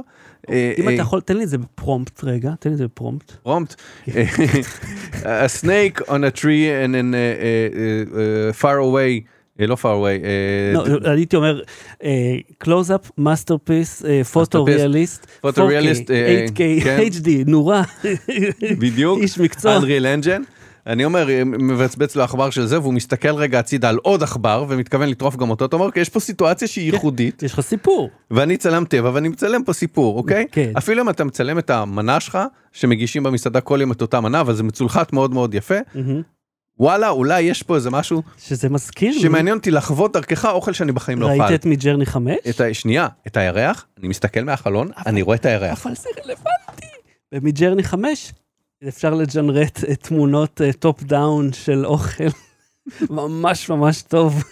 אה, 0.50 0.72
אם 0.78 0.88
אה, 0.88 0.94
אתה 0.94 1.02
יכול, 1.02 1.20
תן 1.20 1.36
לי 1.36 1.44
את 1.44 1.48
זה 1.48 1.58
ב 1.58 1.67
prompt 1.67 2.24
רגע, 2.24 2.52
תן 2.60 2.70
לי 2.70 2.74
את 2.74 2.78
זה 2.78 2.84
ב 2.84 2.90
prompt. 2.90 3.32
prompt 3.46 3.74
a 5.22 5.48
snake 5.62 6.00
on 6.08 6.24
a 6.24 6.40
tree 6.40 6.68
and 6.84 6.94
then 6.94 7.14
uh, 7.14 7.16
uh, 7.16 8.14
uh, 8.14 8.62
far 8.62 8.78
away 8.78 8.94
אה, 8.94 9.37
לא 9.66 9.74
far 9.74 9.84
away 9.84 10.24
אה, 10.24 10.72
לא, 10.72 11.10
הייתי 11.10 11.36
אומר, 11.36 11.60
close-up, 12.58 13.10
masterpiece, 13.18 14.02
photorealist, 14.32 15.26
Photorealist, 15.46 16.10
אה, 16.10 16.46
8K, 16.48 16.84
כן. 16.84 16.98
HD, 17.12 17.28
נורה, 17.46 17.82
בדיוק 18.78 19.18
איש 19.22 19.38
מקצוע. 19.38 19.78
Unreal 19.78 20.24
Engine. 20.24 20.58
אני 20.88 21.04
אומר 21.04 21.30
אה, 21.30 21.44
מבצבץ 21.44 22.16
לו 22.16 22.22
עכבר 22.22 22.50
של 22.50 22.66
זה 22.66 22.80
והוא 22.80 22.94
מסתכל 22.94 23.34
רגע 23.34 23.58
הצידה 23.58 23.88
על 23.88 23.98
עוד 24.02 24.22
עכבר 24.22 24.64
ומתכוון 24.68 25.08
לטרוף 25.08 25.36
גם 25.36 25.50
אותו 25.50 25.64
אתה 25.64 25.76
אומר 25.76 25.86
"אוקיי, 25.86 26.02
יש 26.02 26.08
פה 26.08 26.20
סיטואציה 26.20 26.68
שהיא 26.68 26.90
כן. 26.90 26.94
ייחודית 26.96 27.42
יש 27.42 27.52
לך 27.52 27.60
סיפור. 27.60 28.10
ואני 28.30 28.56
צלם 28.56 28.84
טבע 28.84 29.10
ואני 29.14 29.28
מצלם 29.28 29.64
פה 29.64 29.72
סיפור 29.72 30.16
אוקיי 30.18 30.46
כן. 30.52 30.72
אפילו 30.78 31.02
אם 31.02 31.08
אתה 31.08 31.24
מצלם 31.24 31.58
את 31.58 31.70
המנה 31.70 32.20
שלך 32.20 32.38
שמגישים 32.72 33.22
במסעדה 33.22 33.60
כל 33.60 33.78
יום 33.80 33.92
את 33.92 34.02
אותה 34.02 34.20
מנה 34.20 34.40
אבל 34.40 34.54
זה 34.54 34.62
מצולחת 34.62 35.12
מאוד 35.12 35.34
מאוד 35.34 35.54
יפה. 35.54 35.78
וואלה 36.80 37.08
אולי 37.08 37.40
יש 37.40 37.62
פה 37.62 37.76
איזה 37.76 37.90
משהו 37.90 38.22
שזה 38.38 38.68
מזכיר 38.68 39.14
לי, 39.14 39.20
שמעניין 39.20 39.56
אותי 39.56 39.70
לחוות 39.70 40.12
דרכך 40.12 40.44
אוכל 40.44 40.72
שאני 40.72 40.92
בחיים 40.92 41.20
לא 41.20 41.26
ראית 41.26 41.40
אוכל. 41.40 41.54
את 41.54 41.66
מג'רני 41.66 42.06
5? 42.06 42.34
את 42.50 42.60
ה... 42.60 42.74
שנייה, 42.74 43.08
את 43.26 43.36
הירח, 43.36 43.86
אני 43.98 44.08
מסתכל 44.08 44.40
מהחלון, 44.40 44.90
אני 45.06 45.22
רואה 45.22 45.36
את 45.36 45.46
הירח. 45.46 45.86
אבל 45.86 45.94
זה 45.94 46.08
רלוונטי. 46.24 46.86
ו 47.34 47.38
Midjourney 47.38 47.82
5 47.82 48.32
אפשר 48.88 49.14
לג'נרט 49.14 49.84
אה, 49.84 49.94
תמונות 49.94 50.60
top 50.78 51.02
down 51.02 51.52
של 51.52 51.86
אוכל. 51.86 52.24
ממש 53.10 53.68
ממש 53.68 54.02
טוב. 54.02 54.44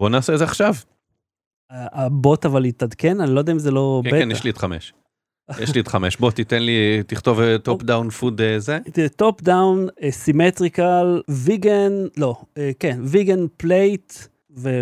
בוא 0.00 0.08
נעשה 0.08 0.32
את 0.32 0.38
זה 0.38 0.44
עכשיו. 0.44 0.74
הבוט 1.70 2.46
אבל 2.46 2.64
התעדכן, 2.64 3.20
אני 3.20 3.34
לא 3.34 3.40
יודע 3.40 3.52
אם 3.52 3.58
זה 3.58 3.70
לא 3.70 4.00
כן, 4.04 4.10
בטא. 4.10 4.20
כן, 4.20 4.30
יש 4.30 4.44
לי 4.44 4.50
את 4.50 4.58
חמש. 4.58 4.92
יש 5.62 5.74
לי 5.74 5.80
את 5.80 5.88
חמש. 5.88 6.16
בוא 6.16 6.30
תיתן 6.30 6.62
לי, 6.62 7.02
תכתוב 7.06 7.56
top 7.56 7.82
down 7.82 8.10
food 8.10 8.40
זה. 8.58 8.78
top 9.16 9.42
down, 9.42 9.88
symmetrical, 10.10 11.22
vegan, 11.28 11.92
לא, 12.16 12.36
אה, 12.58 12.70
כן, 12.78 13.00
vegan 13.04 13.46
plate, 13.56 14.12
אה, 14.66 14.80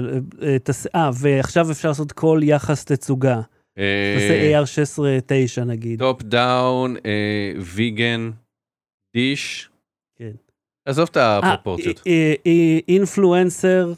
אה, 0.95 1.11
ועכשיו 1.21 1.71
אפשר 1.71 1.89
לעשות 1.89 2.13
כל 2.13 2.41
יחס 2.43 2.85
תצוגה. 2.85 3.41
תעשה 3.75 4.63
AR16-9 4.63 5.65
נגיד. 5.65 5.99
top 5.99 6.23
down, 6.23 6.97
vegan, 7.61 8.31
dish. 9.17 9.71
כן. 10.19 10.33
עזוב 10.87 11.09
את 11.11 11.17
הפרופורציות. 11.17 12.03
influencer, 12.89 13.93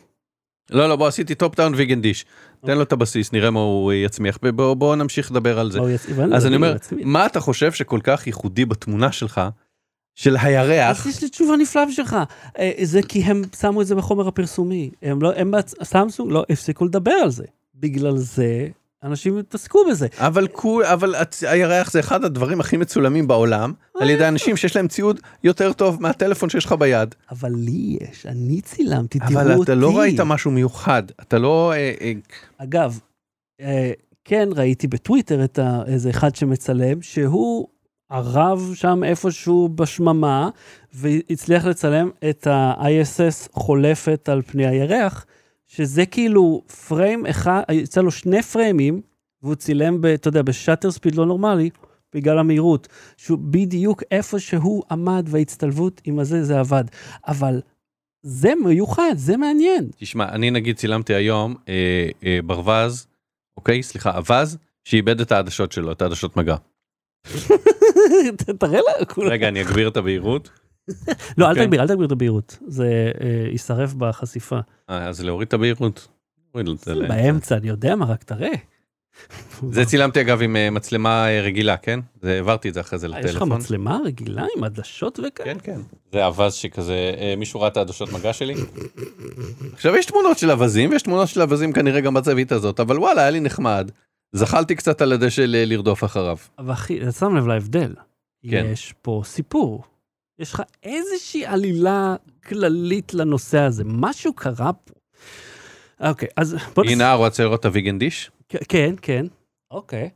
לא, 0.70 0.88
לא, 0.88 0.96
בוא 0.96 1.08
עשיתי 1.08 1.34
top 1.34 1.56
down 1.56 1.74
vegan 1.74 2.00
dish. 2.00 2.24
תן 2.66 2.76
לו 2.76 2.82
את 2.82 2.92
הבסיס, 2.92 3.32
נראה 3.32 3.50
מה 3.50 3.60
הוא 3.60 3.92
יצמיח. 3.92 4.38
בוא 4.54 4.74
בוא 4.74 4.96
נמשיך 4.96 5.30
לדבר 5.30 5.58
על 5.58 5.70
זה. 5.70 5.80
אז 6.34 6.46
אני 6.46 6.56
אומר. 6.56 6.76
מה 6.92 7.26
אתה 7.26 7.40
חושב 7.40 7.72
שכל 7.72 8.00
כך 8.02 8.26
ייחודי 8.26 8.64
בתמונה 8.64 9.12
שלך, 9.12 9.40
של 10.14 10.36
הירח, 10.36 11.00
אז 11.00 11.06
יש 11.06 11.22
לי 11.22 11.28
תשובה 11.28 11.56
נפלאה 11.56 11.86
בשבילך. 11.86 12.16
אה, 12.58 12.72
זה 12.82 13.02
כי 13.02 13.22
הם 13.22 13.42
שמו 13.60 13.82
את 13.82 13.86
זה 13.86 13.94
בחומר 13.94 14.28
הפרסומי. 14.28 14.90
הם 15.02 15.22
לא, 15.22 15.32
הם. 15.36 15.52
סמסונג 15.82 16.32
לא 16.32 16.44
הפסיקו 16.50 16.84
לדבר 16.84 17.12
על 17.12 17.30
זה. 17.30 17.44
בגלל 17.74 18.16
זה 18.16 18.68
אנשים 19.02 19.38
התעסקו 19.38 19.78
בזה. 19.90 20.06
אבל 20.18 20.48
כול, 20.48 20.84
אבל 20.84 21.14
הירח 21.42 21.90
זה 21.90 22.00
אחד 22.00 22.24
הדברים 22.24 22.60
הכי 22.60 22.76
מצולמים 22.76 23.26
בעולם, 23.28 23.72
על 24.00 24.10
ידי 24.10 24.28
אנשים 24.28 24.56
שיש 24.56 24.76
להם 24.76 24.88
ציוד 24.88 25.20
יותר 25.44 25.72
טוב 25.72 26.02
מהטלפון 26.02 26.48
שיש 26.48 26.64
לך 26.64 26.72
ביד. 26.72 27.14
אבל 27.30 27.52
לי 27.54 27.98
יש, 28.00 28.26
אני 28.26 28.60
צילמתי, 28.60 29.18
תראו 29.18 29.30
אותי. 29.32 29.52
אבל 29.52 29.62
אתה 29.62 29.74
לא 29.74 29.98
ראית 29.98 30.20
משהו 30.20 30.50
מיוחד, 30.50 31.02
אתה 31.20 31.38
לא... 31.38 31.72
אה, 31.72 31.92
אה, 32.00 32.12
אגב, 32.58 32.98
אה, 33.60 33.92
כן 34.24 34.48
ראיתי 34.56 34.86
בטוויטר 34.86 35.44
את 35.44 35.58
ה- 35.58 35.82
איזה 35.86 36.10
אחד 36.10 36.36
שמצלם, 36.36 37.02
שהוא 37.02 37.68
ערב 38.10 38.72
שם 38.74 39.04
איפשהו 39.04 39.68
בשממה, 39.68 40.48
והצליח 40.92 41.64
לצלם 41.64 42.10
את 42.30 42.46
ה-ISS 42.46 43.48
חולפת 43.52 44.28
על 44.28 44.42
פני 44.42 44.66
הירח, 44.66 45.26
שזה 45.68 46.06
כאילו 46.06 46.62
פריים 46.88 47.26
אחד, 47.26 47.62
יצא 47.72 48.00
לו 48.00 48.10
שני 48.10 48.42
פריימים, 48.42 49.00
והוא 49.42 49.54
צילם, 49.54 50.00
ב, 50.00 50.06
אתה 50.06 50.28
יודע, 50.28 50.42
בשאטר 50.42 50.90
ספיד 50.90 51.14
לא 51.14 51.26
נורמלי, 51.26 51.70
בגלל 52.14 52.38
המהירות, 52.38 52.88
שהוא 53.16 53.38
בדיוק 53.38 54.02
איפה 54.10 54.38
שהוא 54.38 54.82
עמד 54.90 55.26
וההצטלבות 55.30 56.00
עם 56.04 56.18
הזה, 56.18 56.44
זה 56.44 56.60
עבד. 56.60 56.84
אבל 57.28 57.60
זה 58.22 58.52
מיוחד, 58.64 59.12
זה 59.16 59.36
מעניין. 59.36 59.90
תשמע, 59.96 60.28
אני 60.28 60.50
נגיד 60.50 60.76
צילמתי 60.76 61.14
היום 61.14 61.54
אה, 61.68 62.08
אה, 62.24 62.38
ברווז, 62.44 63.06
אוקיי, 63.56 63.82
סליחה, 63.82 64.16
אווז, 64.16 64.58
שאיבד 64.84 65.20
את 65.20 65.32
העדשות 65.32 65.72
שלו, 65.72 65.92
את 65.92 66.02
העדשות 66.02 66.36
מגע. 66.36 66.56
תראה 68.60 68.80
לה, 68.80 69.04
כולם. 69.04 69.30
רגע, 69.30 69.48
אני 69.48 69.62
אגביר 69.62 69.88
את 69.88 69.96
הבהירות. 69.96 70.50
לא, 71.38 71.44
אל 71.46 71.50
אוקיי. 71.50 71.64
תגביר, 71.64 71.82
אל 71.82 71.88
תגביר 71.88 72.06
את 72.06 72.12
הבהירות. 72.12 72.58
זה 72.66 73.12
אה, 73.20 73.48
יישרף 73.52 73.94
בחשיפה. 73.94 74.58
אה, 74.90 75.08
אז 75.08 75.24
להוריד 75.24 75.48
את 75.48 75.54
הבהירות. 75.54 76.08
נוריד 76.54 76.68
את 76.68 76.78
זה 76.78 76.94
ל- 76.94 77.08
באמצע, 77.08 77.56
אני 77.56 77.68
יודע 77.68 77.96
מה, 77.96 78.04
רק 78.04 78.22
תראה. 78.22 78.48
זה 79.70 79.84
צילמתי 79.84 80.20
אגב 80.20 80.42
עם 80.42 80.56
אה, 80.56 80.70
מצלמה 80.70 81.26
רגילה, 81.44 81.76
כן? 81.76 82.00
זה 82.22 82.34
העברתי 82.34 82.68
את 82.68 82.74
זה 82.74 82.80
אחרי 82.80 82.98
זה 82.98 83.06
אה, 83.06 83.18
יש 83.20 83.24
לך 83.24 83.30
לטלפון. 83.30 83.52
מצלמה 83.58 83.98
רגילה 84.04 84.44
עם 84.56 84.64
עדשות 84.64 85.20
וכאלה? 85.28 85.54
כן, 85.54 85.58
כן. 85.62 85.80
זה 86.12 86.26
אווז 86.26 86.54
שכזה, 86.54 86.94
מישהו 87.36 87.60
ראה 87.60 87.68
את 87.68 87.76
העדשות 87.76 88.12
מגע 88.12 88.32
שלי? 88.32 88.54
עכשיו 89.72 89.96
יש 89.96 90.06
תמונות 90.06 90.38
של 90.38 90.50
אווזים, 90.50 90.90
ויש 90.90 91.02
תמונות 91.02 91.28
של 91.28 91.42
אווזים 91.42 91.72
כנראה 91.72 92.00
גם 92.00 92.14
בזווית 92.14 92.52
הזאת, 92.52 92.80
אבל 92.80 92.98
וואלה, 92.98 93.20
היה 93.20 93.30
לי 93.30 93.40
נחמד. 93.40 93.90
זחלתי 94.32 94.74
קצת 94.74 95.00
על 95.02 95.12
הדשא 95.12 95.42
לרדוף 95.46 96.04
אחריו. 96.04 96.36
אבל 96.58 96.72
אחי, 96.72 96.98
שם 97.18 97.36
לב 97.36 97.46
להבדל. 97.46 97.94
כן. 98.50 98.66
יש 98.72 98.94
פה 99.02 99.22
סיפור. 99.24 99.84
יש 100.38 100.52
לך 100.52 100.62
איזושהי 100.82 101.46
עלילה 101.46 102.16
כללית 102.46 103.14
לנושא 103.14 103.58
הזה. 103.58 103.82
משהו 103.86 104.32
קרה 104.32 104.72
פה. 104.72 104.94
אוקיי, 106.00 106.28
אז 106.36 106.56
בוא 106.74 106.84
נס... 106.84 106.92
הנה, 106.92 107.14
רוצה 107.14 107.42
לראות 107.42 107.60
את 107.60 107.64
ה 107.64 107.70
vegan 107.70 107.98
dish? 107.98 108.30
כן, 108.48 108.94
כן. 109.02 109.26
אוקיי. 109.70 110.10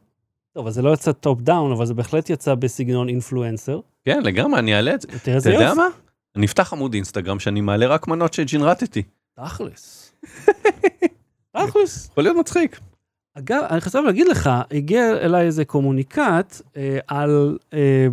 טוב, 0.54 0.66
אז 0.66 0.74
זה 0.74 0.82
לא 0.82 0.94
יצא 0.94 1.12
top 1.12 1.40
down, 1.40 1.72
אבל 1.72 1.86
זה 1.86 1.94
בהחלט 1.94 2.30
יצא 2.30 2.54
בסגנון 2.54 3.08
influencer. 3.08 3.80
כן, 4.04 4.22
לגמרי, 4.22 4.58
אני 4.58 4.74
אעלה 4.74 4.94
את 4.94 5.00
זה. 5.00 5.08
תראה 5.22 5.38
אתה 5.38 5.50
יודע. 5.50 5.74
מה? 5.74 5.86
אני 6.36 6.46
אפתח 6.46 6.72
עמוד 6.72 6.94
אינסטגרם 6.94 7.38
שאני 7.38 7.60
מעלה 7.60 7.86
רק 7.86 8.08
מנות 8.08 8.34
שג'ינרטתי. 8.34 9.02
תכלס. 9.36 10.12
תכלס. 11.56 12.08
יכול 12.10 12.24
להיות 12.24 12.36
מצחיק. 12.36 12.80
אגב, 13.34 13.62
אני 13.70 13.80
חייב 13.80 14.04
להגיד 14.04 14.28
לך, 14.28 14.50
הגיע 14.70 15.10
אליי 15.10 15.46
איזה 15.46 15.64
קומוניקט 15.64 16.60
אה, 16.76 16.98
על 17.06 17.58
אה, 17.72 18.06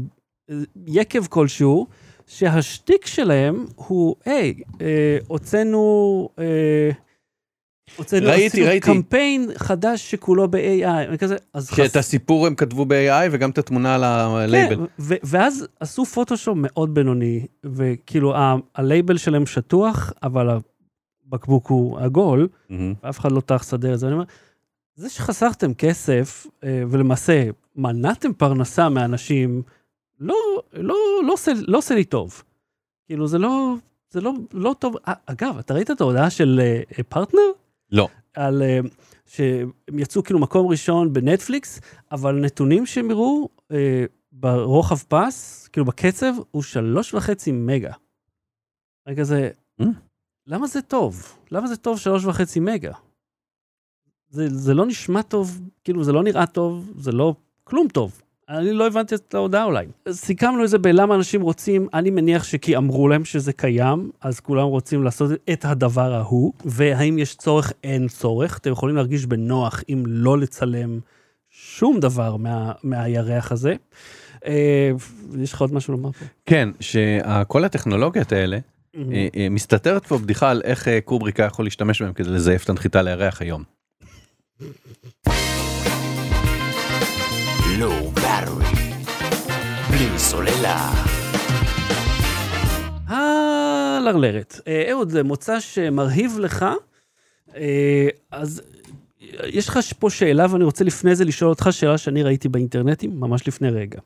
יקב 0.87 1.25
כלשהו, 1.27 1.87
שהשטיק 2.27 3.05
שלהם 3.05 3.65
הוא, 3.75 4.15
היי, 4.25 4.53
אה, 4.81 5.17
הוצאנו, 5.27 6.29
אה, 6.39 6.89
הוצאנו, 7.97 8.27
ראיתי, 8.27 8.63
ראיתי. 8.63 8.85
קמפיין 8.87 9.49
חדש 9.57 10.11
שכולו 10.11 10.47
ב-AI, 10.51 11.17
כזה, 11.17 11.35
אז 11.53 11.69
שאת 11.75 11.95
הסיפור 11.95 12.47
הם 12.47 12.55
כתבו 12.55 12.85
ב-AI 12.85 13.27
וגם 13.31 13.49
את 13.49 13.57
התמונה 13.57 13.95
על 13.95 14.03
הלייבל. 14.03 14.75
כן, 14.75 14.81
ו- 14.99 15.15
ואז 15.23 15.67
עשו 15.79 16.05
פוטושופ 16.05 16.53
מאוד 16.61 16.93
בינוני, 16.93 17.45
וכאילו 17.65 18.35
ה- 18.35 18.55
הלייבל 18.75 19.17
שלהם 19.17 19.45
שטוח, 19.45 20.13
אבל 20.23 20.49
הבקבוק 21.27 21.67
הוא 21.67 21.99
עגול, 21.99 22.47
מהמם. 22.69 22.93
ואף 23.03 23.19
אחד 23.19 23.31
לא 23.31 23.41
טרח 23.41 23.61
לסדר 23.61 23.93
את 23.93 23.99
זה. 23.99 24.05
אני 24.05 24.13
אומר, 24.13 24.25
זה 24.95 25.09
שחסכתם 25.09 25.73
כסף, 25.73 26.47
אה, 26.63 26.83
ולמעשה 26.89 27.43
מנעתם 27.75 28.33
פרנסה 28.33 28.89
מאנשים, 28.89 29.61
לא, 30.19 30.35
לא, 30.73 30.95
לא, 31.27 31.33
עושה, 31.33 31.51
לא 31.67 31.77
עושה 31.77 31.95
לי 31.95 32.03
טוב. 32.05 32.43
כאילו, 33.05 33.27
זה 33.27 33.38
לא, 33.38 33.73
זה 34.11 34.21
לא, 34.21 34.33
לא 34.53 34.75
טוב. 34.79 34.95
אה, 35.07 35.13
אגב, 35.25 35.57
אתה 35.57 35.73
ראית 35.73 35.91
את 35.91 36.01
ההודעה 36.01 36.29
של 36.29 36.59
אה, 36.97 37.03
פרטנר? 37.03 37.41
לא. 37.91 38.07
על 38.33 38.61
אה, 38.61 38.79
שהם 39.25 39.71
יצאו 39.99 40.23
כאילו 40.23 40.39
מקום 40.39 40.67
ראשון 40.67 41.13
בנטפליקס, 41.13 41.81
אבל 42.11 42.35
נתונים 42.35 42.85
שהם 42.85 43.11
הראו 43.11 43.49
אה, 43.71 44.05
ברוחב 44.31 44.97
פס, 45.07 45.67
כאילו 45.67 45.85
בקצב, 45.85 46.33
הוא 46.51 46.63
שלוש 46.63 47.13
וחצי 47.13 47.51
מגה. 47.51 47.93
רגע 49.07 49.23
זה, 49.23 49.49
Mm. 49.81 49.85
למה 50.47 50.67
זה 50.67 50.81
טוב? 50.81 51.38
למה 51.51 51.67
זה 51.67 51.77
טוב 51.77 51.99
שלוש 51.99 52.25
וחצי 52.25 52.59
מגה? 52.59 52.91
זה, 54.29 54.49
זה 54.49 54.73
לא 54.73 54.85
נשמע 54.85 55.21
טוב, 55.21 55.61
כאילו 55.83 56.03
זה 56.03 56.11
לא 56.11 56.23
נראה 56.23 56.47
טוב, 56.47 56.91
זה 56.97 57.11
לא 57.11 57.35
כלום 57.63 57.88
טוב. 57.88 58.21
אני 58.49 58.73
לא 58.73 58.87
הבנתי 58.87 59.15
את 59.15 59.33
ההודעה 59.33 59.63
אולי. 59.63 59.85
סיכמנו 60.11 60.63
את 60.63 60.69
זה 60.69 60.77
בלמה 60.77 61.15
אנשים 61.15 61.41
רוצים, 61.41 61.87
אני 61.93 62.09
מניח 62.09 62.43
שכי 62.43 62.77
אמרו 62.77 63.07
להם 63.07 63.25
שזה 63.25 63.53
קיים, 63.53 64.11
אז 64.21 64.39
כולם 64.39 64.67
רוצים 64.67 65.03
לעשות 65.03 65.31
את 65.51 65.65
הדבר 65.65 66.13
ההוא, 66.13 66.53
והאם 66.65 67.19
יש 67.19 67.35
צורך? 67.35 67.73
אין 67.83 68.07
צורך. 68.07 68.57
אתם 68.57 68.71
יכולים 68.71 68.95
להרגיש 68.95 69.25
בנוח 69.25 69.83
אם 69.89 70.03
לא 70.07 70.37
לצלם 70.37 70.99
שום 71.49 71.99
דבר 71.99 72.35
מה, 72.35 72.71
מהירח 72.83 73.51
הזה. 73.51 73.75
אה, 74.45 74.91
יש 75.39 75.53
לך 75.53 75.61
עוד 75.61 75.73
משהו 75.73 75.93
לומר 75.93 76.11
פה? 76.11 76.25
כן, 76.45 76.69
שכל 76.79 77.65
הטכנולוגיות 77.65 78.31
האלה, 78.31 78.57
אה, 78.95 79.47
מסתתרת 79.51 80.07
פה 80.07 80.17
בדיחה 80.17 80.49
על 80.49 80.61
איך 80.63 80.87
אה, 80.87 81.01
קובריק 81.01 81.39
היה 81.39 81.47
יכול 81.47 81.65
להשתמש 81.65 82.01
בהם 82.01 82.13
כדי 82.13 82.29
לזייף 82.29 82.63
את 82.63 82.69
הנחיתה 82.69 83.01
לירח 83.01 83.41
היום. 83.41 83.63
Low 87.79 88.19
battery. 88.19 88.77
בלי 89.89 90.19
סוללה. 90.19 90.91
הלרלרת. 93.07 94.59
אה, 94.67 94.91
אהוד, 94.91 95.09
זה 95.09 95.24
מוצא 95.24 95.59
שמרהיב 95.59 96.39
לך, 96.39 96.65
אה, 97.55 98.07
אז 98.31 98.62
אה, 99.21 99.48
יש 99.48 99.69
לך 99.69 99.79
פה 100.00 100.09
שאלה, 100.09 100.45
ואני 100.50 100.63
רוצה 100.63 100.83
לפני 100.83 101.15
זה 101.15 101.25
לשאול 101.25 101.50
אותך 101.50 101.67
שאלה 101.71 101.98
שאני 101.98 102.24
ראיתי 102.24 102.50
באינטרנטים, 102.50 103.19
ממש 103.19 103.48
לפני 103.48 103.69
רגע. 103.69 104.00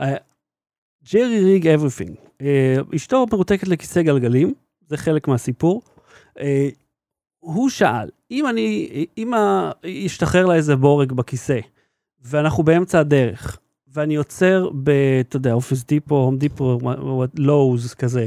אה, 0.00 0.16
JerryRigEverything, 1.12 2.14
אה, 2.40 2.76
אשתו 2.96 3.26
מרותקת 3.32 3.68
לכיסא 3.68 4.02
גלגלים, 4.02 4.54
זה 4.88 4.96
חלק 4.96 5.28
מהסיפור. 5.28 5.82
אה, 6.40 6.68
הוא 7.38 7.68
שאל, 7.68 8.08
אם 8.30 8.46
אני, 8.46 9.06
אם 9.18 9.32
ישתחרר 9.84 10.46
לה 10.46 10.54
איזה 10.54 10.76
בורג 10.76 11.12
בכיסא, 11.12 11.58
ואנחנו 12.22 12.62
באמצע 12.62 13.00
הדרך, 13.00 13.58
ואני 13.88 14.16
עוצר 14.16 14.70
ב, 14.82 14.90
אתה 15.20 15.36
יודע, 15.36 15.52
Office 15.52 15.84
Depot, 15.84 16.14
Home 16.14 16.38
Depot, 16.38 16.78
Lowe's 17.34 17.94
כזה, 17.94 18.26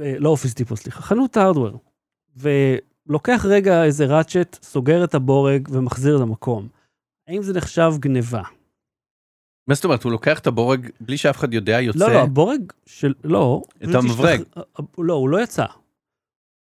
אה, 0.00 0.14
לא 0.18 0.28
Office 0.28 0.54
Depot, 0.54 0.76
סליחה, 0.76 1.02
חנות 1.02 1.36
hardware, 1.36 1.78
ולוקח 2.36 3.44
רגע 3.48 3.84
איזה 3.84 4.06
ratchet, 4.06 4.58
סוגר 4.62 5.04
את 5.04 5.14
הבורג 5.14 5.68
ומחזיר 5.70 6.16
למקום. 6.16 6.68
האם 7.28 7.42
זה 7.42 7.52
נחשב 7.52 7.92
גניבה? 7.98 8.42
מה 9.68 9.74
זאת 9.74 9.84
אומרת 9.84 10.02
הוא 10.02 10.12
לוקח 10.12 10.38
את 10.38 10.46
הבורג 10.46 10.88
בלי 11.00 11.16
שאף 11.16 11.36
אחד 11.36 11.54
יודע 11.54 11.80
יוצא 11.80 11.98
לא, 11.98 12.12
לא, 12.12 12.18
הבורג 12.18 12.72
של... 12.86 13.14
לא. 13.24 13.62
את 13.84 13.94
המברג. 13.94 14.42
לא, 14.98 15.14
הוא 15.14 15.28
לא 15.28 15.42
יצא. 15.42 15.64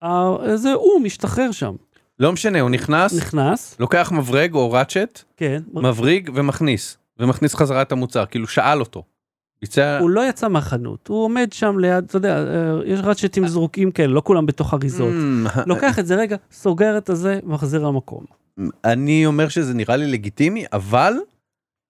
אה, 0.03 0.57
זה 0.57 0.73
הוא 0.73 1.01
משתחרר 1.03 1.53
שם. 1.53 1.75
לא 2.19 2.33
משנה 2.33 2.61
הוא 2.61 2.71
נכנס 2.71 3.17
נכנס, 3.17 3.77
לוקח 3.81 4.13
מברג 4.13 4.55
או 4.55 4.73
ראצ'ט 4.73 5.23
כן, 5.37 5.63
מבריג 5.73 6.31
ומכניס 6.35 6.99
ומכניס 7.19 7.55
חזרה 7.55 7.83
את 7.83 7.93
המוצר 7.93 8.27
כאילו 8.27 8.47
שאל 8.47 8.81
אותו. 8.81 9.03
ביצע 9.61 9.99
הוא 9.99 10.11
לא 10.11 10.29
יצא 10.29 10.49
מהחנות, 10.49 11.09
הוא 11.09 11.25
עומד 11.25 11.49
שם 11.53 11.79
ליד, 11.79 12.05
אתה 12.05 12.17
יודע, 12.17 12.39
אה, 12.39 12.81
יש 12.85 13.01
ראצ'טים 13.01 13.47
זרוקים 13.47 13.91
כאלה, 13.91 14.13
לא 14.13 14.23
כולם 14.25 14.47
בתוך 14.47 14.75
אריזות. 14.75 15.13
Mm, 15.13 15.61
לוקח 15.71 15.99
את 15.99 16.07
זה 16.07 16.15
רגע, 16.15 16.37
סוגר 16.51 16.99
את 16.99 17.09
הזה, 17.09 17.41
מחזיר 17.45 17.83
למקום. 17.83 18.25
אני 18.85 19.27
אומר 19.27 19.49
שזה 19.49 19.75
נראה 19.75 19.97
לי 19.97 20.07
לגיטימי 20.07 20.65
אבל 20.73 21.13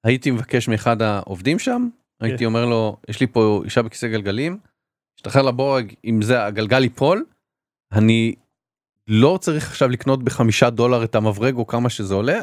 הייתי 0.04 0.30
מבקש 0.30 0.68
מאחד 0.68 1.02
העובדים 1.02 1.58
שם 1.58 1.88
הייתי 2.20 2.46
אומר 2.46 2.66
לו 2.66 2.96
יש 3.08 3.20
לי 3.20 3.26
פה 3.26 3.62
אישה 3.64 3.82
בכיסא 3.82 4.08
גלגלים. 4.08 4.58
השתחרר 5.18 5.42
לבורג 5.42 5.92
אם 6.04 6.22
זה 6.22 6.44
הגלגל 6.44 6.82
ייפול. 6.82 7.24
אני 7.92 8.34
לא 9.08 9.38
צריך 9.40 9.70
עכשיו 9.70 9.88
לקנות 9.88 10.22
בחמישה 10.22 10.70
דולר 10.70 11.04
את 11.04 11.14
המברג 11.14 11.54
או 11.56 11.66
כמה 11.66 11.90
שזה 11.90 12.14
עולה. 12.14 12.40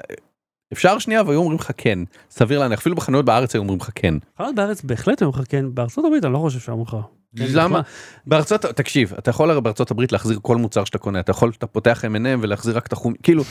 אפשר 0.74 1.00
שנייה 1.00 1.24
והיו 1.24 1.40
אומרים 1.40 1.58
לך 1.60 1.72
כן 1.78 2.00
סביר 2.30 2.60
להניח 2.60 2.80
אפילו 2.80 2.96
בחנויות 2.96 3.26
בארץ 3.26 3.56
היו 3.56 3.62
אומרים 3.62 3.80
לך 3.80 3.90
כן. 3.96 4.14
חנות 4.38 4.56
בארץ 4.56 4.82
בהחלט 4.82 5.22
אומרים 5.24 5.42
לך 5.42 5.52
כן, 5.52 5.66
בארצות 5.74 6.06
הברית 6.06 6.26
אני 6.26 6.34
לא 6.34 6.38
חושב 6.38 6.60
שאומרים 6.60 6.86
לך. 6.88 6.98
כן, 7.38 7.46
למה? 7.54 7.80
בכלל. 7.80 7.94
בארצות 8.26 8.66
תקשיב 8.66 9.14
אתה 9.18 9.30
יכול 9.30 9.52
הרי 9.52 9.62
בארצות 9.62 9.92
הברית 9.92 10.12
להחזיר 10.12 10.40
כל 10.42 10.58
מוצר 10.58 10.86
שאתה 10.86 10.98
קונה 10.98 11.20
אתה 11.20 11.32
יכול 11.32 11.52
אתה 11.58 11.68
פותח 11.68 12.06
M&M 12.06 12.40
ולהחזיר 12.42 12.78
רק 12.78 12.88
את 12.88 12.94
החום 12.94 13.14
כאילו 13.24 13.44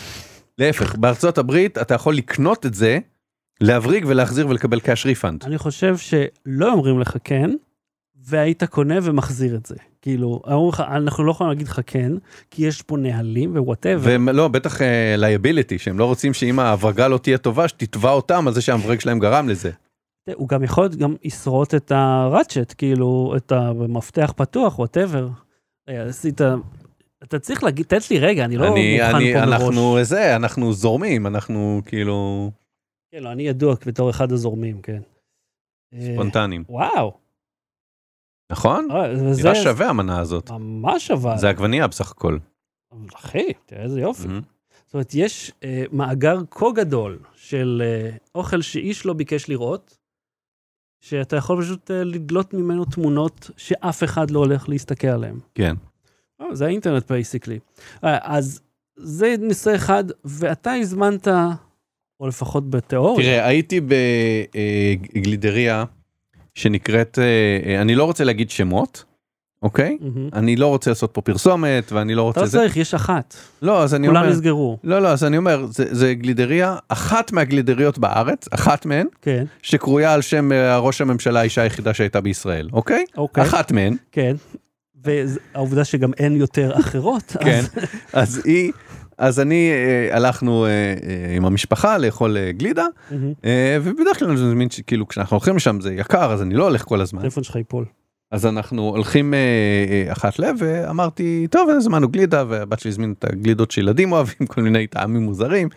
להפך 0.58 0.94
בארצות 0.96 1.38
הברית 1.38 1.78
אתה 1.78 1.94
יכול 1.94 2.14
לקנות 2.14 2.66
את 2.66 2.74
זה 2.74 2.98
להבריג 3.60 4.04
ולהחזיר 4.08 4.48
ולקבל 4.48 4.80
cash 4.80 5.06
refund. 5.06 5.44
אני 5.44 5.58
חושב 5.58 5.96
שלא 5.96 6.72
אומרים 6.72 7.00
לך 7.00 7.16
כן, 7.24 7.50
והיית 8.26 8.64
קונה 8.64 8.94
ומחזיר 9.02 9.56
את 9.56 9.66
זה. 9.66 9.76
כאילו, 10.02 10.42
אמרו 10.46 10.68
לך, 10.68 10.80
אנחנו 10.80 11.24
לא 11.24 11.30
יכולים 11.30 11.52
להגיד 11.52 11.68
לך 11.68 11.80
כן, 11.86 12.12
כי 12.50 12.66
יש 12.66 12.82
פה 12.82 12.96
נהלים 12.96 13.56
ו 13.56 13.62
whatever. 13.62 14.16
ולא 14.26 14.48
בטח 14.48 14.80
liability 15.16 15.78
שהם 15.78 15.98
לא 15.98 16.04
רוצים 16.04 16.34
שאם 16.34 16.58
ההברגה 16.58 17.08
לא 17.08 17.18
תהיה 17.18 17.38
טובה 17.38 17.68
שתתבע 17.68 18.10
אותם 18.10 18.48
על 18.48 18.54
זה 18.54 18.60
שהמברג 18.60 19.00
שלהם 19.00 19.18
גרם 19.18 19.48
לזה. 19.48 19.70
הוא 20.34 20.48
גם 20.48 20.62
יכול 20.62 20.88
גם 20.88 21.14
ישרוט 21.24 21.74
את 21.74 21.92
ה 21.94 22.03
ratchet, 22.03 22.74
כאילו, 22.78 23.34
את 23.36 23.52
המפתח 23.52 24.32
פתוח, 24.36 24.78
whatever. 24.78 25.28
עשית, 25.86 26.40
אתה 27.22 27.38
צריך 27.38 27.64
להגיד, 27.64 27.86
תן 27.86 27.98
לי 28.10 28.18
רגע, 28.18 28.44
אני 28.44 28.56
לא 28.56 28.72
אני, 28.72 28.98
מוכן 29.00 29.14
אני, 29.16 29.32
פה 29.32 29.46
מראש. 29.46 29.52
אנחנו 29.52 30.04
זה 30.04 30.36
אנחנו 30.36 30.72
זורמים 30.72 31.26
אנחנו 31.26 31.82
כאילו 31.86 32.50
כן, 33.12 33.22
לא, 33.22 33.32
אני 33.32 33.42
ידוע 33.42 33.74
בתור 33.86 34.10
אחד 34.10 34.32
הזורמים, 34.32 34.82
כן. 34.82 35.02
אה, 35.94 36.12
ספונטנים 36.12 36.64
וואו, 36.68 37.12
נכון? 38.52 38.88
אה, 38.90 39.12
וזה 39.12 39.42
נראה 39.42 39.54
שווה 39.54 39.88
המנה 39.88 40.20
הזאת 40.20 40.50
ממש 40.50 41.10
אבל. 41.10 41.38
זה 41.38 41.48
עגבנייה 41.48 41.86
בסך 41.86 42.10
הכל. 42.10 42.38
אחי, 43.14 43.52
תראה 43.66 43.82
איזה 43.82 44.00
יופי. 44.00 44.28
זאת 44.86 44.94
אומרת, 44.94 45.14
יש 45.14 45.52
אה, 45.64 45.84
מאגר 45.92 46.38
כה 46.50 46.66
גדול 46.74 47.18
של 47.34 47.82
אה, 47.84 48.10
אוכל 48.34 48.62
שאיש 48.62 49.06
לא 49.06 49.12
ביקש 49.12 49.48
לראות, 49.48 49.98
שאתה 51.00 51.36
יכול 51.36 51.62
פשוט 51.62 51.90
אה, 51.90 52.04
לדלות 52.04 52.54
ממנו 52.54 52.84
תמונות 52.84 53.50
שאף 53.56 54.04
אחד 54.04 54.30
לא 54.30 54.38
הולך 54.38 54.68
להסתכל 54.68 55.06
עליהן. 55.06 55.36
כן. 55.54 55.76
אה, 56.40 56.54
זה 56.54 56.66
האינטרנט 56.66 57.12
basically. 57.12 57.58
אה, 58.04 58.18
אז 58.22 58.60
זה 58.96 59.34
נושא 59.38 59.74
אחד, 59.74 60.04
ואתה 60.24 60.72
הזמנת, 60.72 61.28
או 62.20 62.26
לפחות 62.26 62.70
בתיאוריה, 62.70 63.26
תראה 63.26 63.46
הייתי 63.46 63.80
בגלידריה 65.14 65.78
אה, 65.80 65.84
אה, 67.18 67.82
אני 67.82 67.94
לא 67.94 68.04
רוצה 68.04 68.24
להגיד 68.24 68.50
שמות 68.50 69.04
אוקיי? 69.62 69.98
מהמם. 70.00 70.28
אני 70.32 70.56
לא 70.56 70.66
רוצה 70.66 70.90
לעשות 70.90 71.10
פה 71.12 71.20
פרסומת 71.20 71.92
ואני 71.92 72.14
לא 72.14 72.20
אתה 72.20 72.26
רוצה 72.26 72.40
לא 72.40 72.46
זה. 72.46 72.58
צריך, 72.58 72.76
יש 72.76 72.94
אחת, 72.94 73.34
לא 73.62 73.82
אז 73.82 73.94
אני 73.94 74.08
כולם 74.08 74.22
אומר 74.22 74.32
נסגרו, 74.32 74.78
לא 74.84 75.02
לא 75.02 75.08
אז 75.08 75.24
אני 75.24 75.36
אומר 75.36 75.66
זה, 75.70 75.84
זה 75.90 76.14
גלידריה 76.14 76.76
אחת 76.88 77.32
מהגלידריות 77.32 77.98
בארץ 77.98 78.48
אחת 78.50 78.86
מהן 78.86 79.06
כן, 79.22 79.44
שקרויה 79.62 80.14
על 80.14 80.22
שם 80.22 80.52
אה, 80.52 80.78
ראש 80.78 81.00
הממשלה 81.00 81.40
האישה 81.40 81.62
היחידה 81.62 81.94
שהייתה 81.94 82.20
בישראל 82.20 82.68
אוקיי? 82.72 83.04
אוקיי, 83.16 83.44
אחת 83.44 83.72
מהן. 83.72 83.96
כן, 84.12 84.36
והעובדה 85.04 85.84
שגם 85.84 86.10
אין 86.18 86.36
יותר 86.36 86.78
אחרות, 86.80 87.36
כן. 87.40 87.62
אז 88.12 88.42
היא 88.44 88.72
אז 89.22 89.40
אני 89.40 89.70
אה, 89.70 90.16
הלכנו 90.16 90.64
אה, 90.64 90.70
אה, 90.70 91.36
עם 91.36 91.44
המשפחה 91.44 91.98
לאכול 91.98 92.36
גלידה 92.50 92.86
ובדרך 93.82 94.18
כלל 94.18 94.36
זה 94.36 94.54
מין 94.54 94.70
שכאילו 94.70 95.08
כשאנחנו 95.08 95.34
הולכים 95.34 95.56
לשם 95.56 95.80
זה 95.80 95.94
יקר 95.94 96.32
אז 96.32 96.42
אני 96.42 96.54
לא 96.54 96.64
הולך 96.64 96.84
כל 96.84 97.00
הזמן 97.00 97.20
הטלפון 97.20 97.42
שלך 97.42 97.56
ייפול. 97.56 97.84
אז 98.30 98.46
אנחנו 98.46 98.88
הולכים 98.88 99.34
אחת 100.08 100.38
לב 100.38 100.56
ואמרתי 100.58 101.46
טוב 101.50 101.70
הזמנו 101.70 102.08
גלידה 102.08 102.44
והבת 102.48 102.80
שלי 102.80 102.88
הזמינה 102.88 103.12
את 103.18 103.24
הגלידות 103.24 103.70
שילדים 103.70 104.12
אוהבים 104.12 104.46
כל 104.52 104.62
מיני 104.62 104.86
טעמים 104.86 105.22
מוזרים 105.22 105.68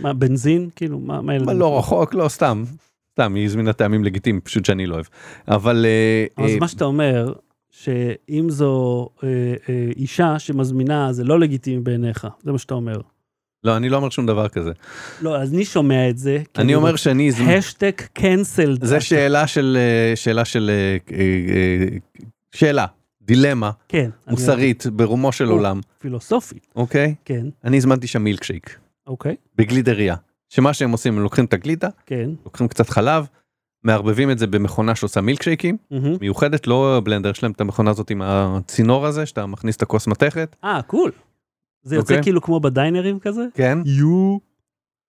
מה, 0.00 0.12
בנזין? 0.12 0.68
כאילו, 0.76 0.98
מה, 0.98 1.20
מה 1.20 1.34
ילדים? 1.34 1.46
מה 1.46 1.54
לא 1.54 1.78
רחוק 1.78 2.14
לא 2.14 2.28
סתם 2.28 2.64
סתם 3.12 3.34
היא 3.34 3.44
הזמינה 3.44 3.72
טעמים 3.72 4.04
לגיטימיים 4.04 4.40
פשוט 4.40 4.64
שאני 4.64 4.86
לא 4.86 4.94
אוהב 4.94 5.06
אבל 5.48 5.86
אז 6.36 6.50
מה 6.60 6.68
שאתה 6.68 6.84
אומר, 6.84 7.32
שאם 7.82 8.46
זו 8.50 9.08
אה, 9.24 9.28
אה, 9.68 9.88
אישה 9.96 10.38
שמזמינה, 10.38 11.12
זה 11.12 11.24
לא 11.24 11.40
לגיטימי 11.40 11.80
בעיניך, 11.80 12.26
זה 12.42 12.52
מה 12.52 12.58
שאתה 12.58 12.74
אומר. 12.74 13.00
לא 13.64 13.76
אני 13.76 13.88
לא 13.88 13.96
אומר 13.96 14.10
שום 14.10 14.26
דבר 14.26 14.48
כזה 14.48 14.72
לא, 15.22 15.36
אז 15.36 15.54
אני 15.54 15.64
שומע 15.64 16.10
את 16.10 16.18
זה. 16.18 16.42
אני 16.58 16.74
אומר 16.74 16.96
שאני 16.96 17.30
השטג 17.58 17.90
קנסלד. 18.12 18.84
זה 18.84 19.00
שאלה 19.00 19.46
של 19.46 19.76
אה, 19.80 20.16
שאלה 20.16 20.44
של 20.44 20.70
אה, 20.70 21.16
אה, 21.16 21.96
שאלה 22.54 22.86
דילמה 23.22 23.70
כן. 23.88 23.98
אני- 23.98 24.10
מוסרית 24.34 24.86
ברומו 24.86 25.32
של. 25.32 25.44
עולם 25.48 25.80
פילוסופי, 25.98 26.58
אוקיי 26.76 27.14
כן, 27.24 27.46
אני 27.64 27.76
הזמנתי 27.76 28.06
שם 28.06 28.22
מילקשייק 28.22 28.78
אוקיי, 29.06 29.36
בגלידריה 29.56 30.16
שמה 30.48 30.74
שהם 30.74 30.90
עושים 30.92 31.16
הם 31.16 31.22
לוקחים 31.22 31.44
את 31.44 31.52
הגלידה 31.52 31.88
כן. 32.06 32.30
לוקחים 32.44 32.68
קצת 32.68 32.88
חלב 32.88 33.26
מערבבים 33.86 34.30
את 34.30 34.38
זה 34.38 34.46
במכונה 34.46 34.94
שעושה 34.94 35.20
מילקשייקים 35.20 35.76
מהמם. 35.90 36.16
מיוחדת 36.20 36.66
לא 36.66 37.00
בלנדר 37.04 37.30
יש 37.30 37.42
להם 37.42 37.52
את 37.52 37.60
המכונה 37.60 37.90
הזאת 37.90 38.10
עם 38.10 38.22
הצינור 38.24 39.06
הזה 39.06 39.26
שאתה 39.26 39.46
מכניס 39.46 39.76
את 39.76 39.82
הכוס 39.82 40.06
מתכת 40.06 40.56
אה, 40.64 40.82
קול. 40.82 41.12
זה 41.82 41.96
יוצא 41.96 42.14
אוקיי. 42.14 42.22
כאילו 42.22 42.42
כמו 42.42 42.60
בדיינרים 42.60 43.18
כזה? 43.18 43.42
כן 43.54 43.78
יו. 43.84 44.38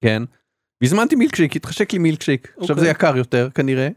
כן. 0.01 0.23
והזמנתי 0.81 1.15
מילקשייק 1.15 1.55
התחשק 1.55 1.93
לי 1.93 1.99
מילקשייק 1.99 2.53
עכשיו 2.57 2.75
אוקיי. 2.75 2.83
זה 2.83 2.89
יקר 2.89 3.17
יותר 3.17 3.49
כנראה. 3.55 3.89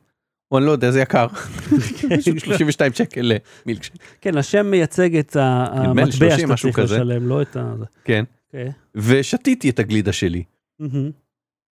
או 0.52 0.58
אני 0.58 0.66
לא 0.66 0.70
יודע 0.70 0.90
זה 0.90 1.00
יקר. 1.00 1.26
פשוט 2.18 2.38
32 2.38 2.92
שקל 2.92 3.32
למילקשייק. 3.66 3.96
כן, 4.20 4.36
השם 4.36 4.66
מייצג 4.66 5.16
את 5.16 5.36
המטבע 5.36 6.10
30, 6.12 6.38
שאתה 6.38 6.56
צריך 6.56 6.76
כזה. 6.76 6.94
לשלם, 6.94 7.26
לא 7.26 7.42
את 7.42 7.56
ה... 7.56 7.74
זה. 7.78 7.84
כן. 8.04 8.24
אוקיי. 8.46 8.72
ושתיתי 8.94 9.70
את 9.70 9.78
הגלידה 9.78 10.12
שלי. 10.12 10.42
מהמם. 10.78 11.10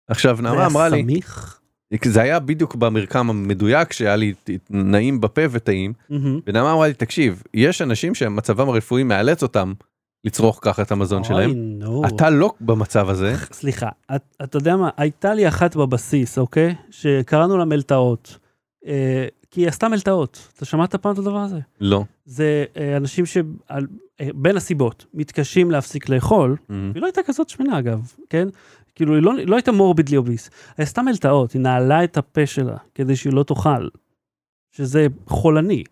עכשיו 0.08 0.36
זה 0.36 0.42
נעמה 0.42 0.58
היה 0.58 0.66
אמרה 0.66 0.88
לי 0.88 1.02
סמיך? 1.02 1.57
זה 2.04 2.22
היה 2.22 2.38
בדיוק 2.38 2.74
במרקם 2.74 3.30
המדויק 3.30 3.92
שהיה 3.92 4.16
לי 4.16 4.34
נעים 4.70 5.20
בפה 5.20 5.42
וטעים 5.50 5.92
מהמם. 6.10 6.40
ונעמה 6.46 6.72
אמרה 6.72 6.88
לי 6.88 6.94
תקשיב 6.94 7.42
יש 7.54 7.82
אנשים 7.82 8.14
שמצבם 8.14 8.68
הרפואי 8.68 9.02
מאלץ 9.02 9.42
אותם 9.42 9.72
לצרוך 10.24 10.58
ככה 10.62 10.82
את 10.82 10.92
המזון 10.92 11.18
אוי, 11.18 11.28
שלהם. 11.28 11.52
נו. 11.54 12.02
אתה 12.06 12.30
לא 12.30 12.52
במצב 12.60 13.08
הזה. 13.08 13.34
סליחה, 13.52 13.88
את, 14.16 14.22
אתה 14.42 14.56
יודע 14.56 14.76
מה, 14.76 14.90
הייתה 14.96 15.34
לי 15.34 15.48
אחת 15.48 15.76
בבסיס, 15.76 16.38
אוקיי? 16.38 16.74
שקראנו 16.90 17.58
לה 17.58 17.64
מלטעות. 17.64 18.38
אה, 18.86 19.26
כי 19.50 19.60
היא 19.60 19.68
עשתה 19.68 19.88
מלטעות. 19.88 20.48
אתה 20.56 20.64
שמעת 20.64 20.94
פעם 20.94 21.12
את 21.12 21.18
הדבר 21.18 21.38
הזה? 21.38 21.58
לא. 21.80 22.04
זה 22.24 22.64
אה, 22.76 22.96
אנשים 22.96 23.24
שבין 23.26 24.56
הסיבות 24.56 25.06
מתקשים 25.14 25.70
להפסיק 25.70 26.08
לאכול, 26.08 26.56
היא 26.68 27.02
לא 27.02 27.06
הייתה 27.06 27.20
כזאת 27.22 27.48
שמנה 27.48 27.78
אגב, 27.78 28.12
כן? 28.30 28.48
כאילו 28.98 29.14
היא 29.14 29.22
לא, 29.22 29.32
לא 29.46 29.56
הייתה 29.56 29.72
מורבידלי 29.72 30.16
אוביס, 30.16 30.50
היא 30.76 30.84
עשתה 30.84 31.02
מלטעות, 31.02 31.52
היא 31.52 31.62
נעלה 31.62 32.04
את 32.04 32.16
הפה 32.16 32.46
שלה 32.46 32.76
כדי 32.94 33.16
שהיא 33.16 33.32
לא 33.32 33.42
תאכל, 33.42 33.88
שזה 34.70 35.06
חולני. 35.26 35.84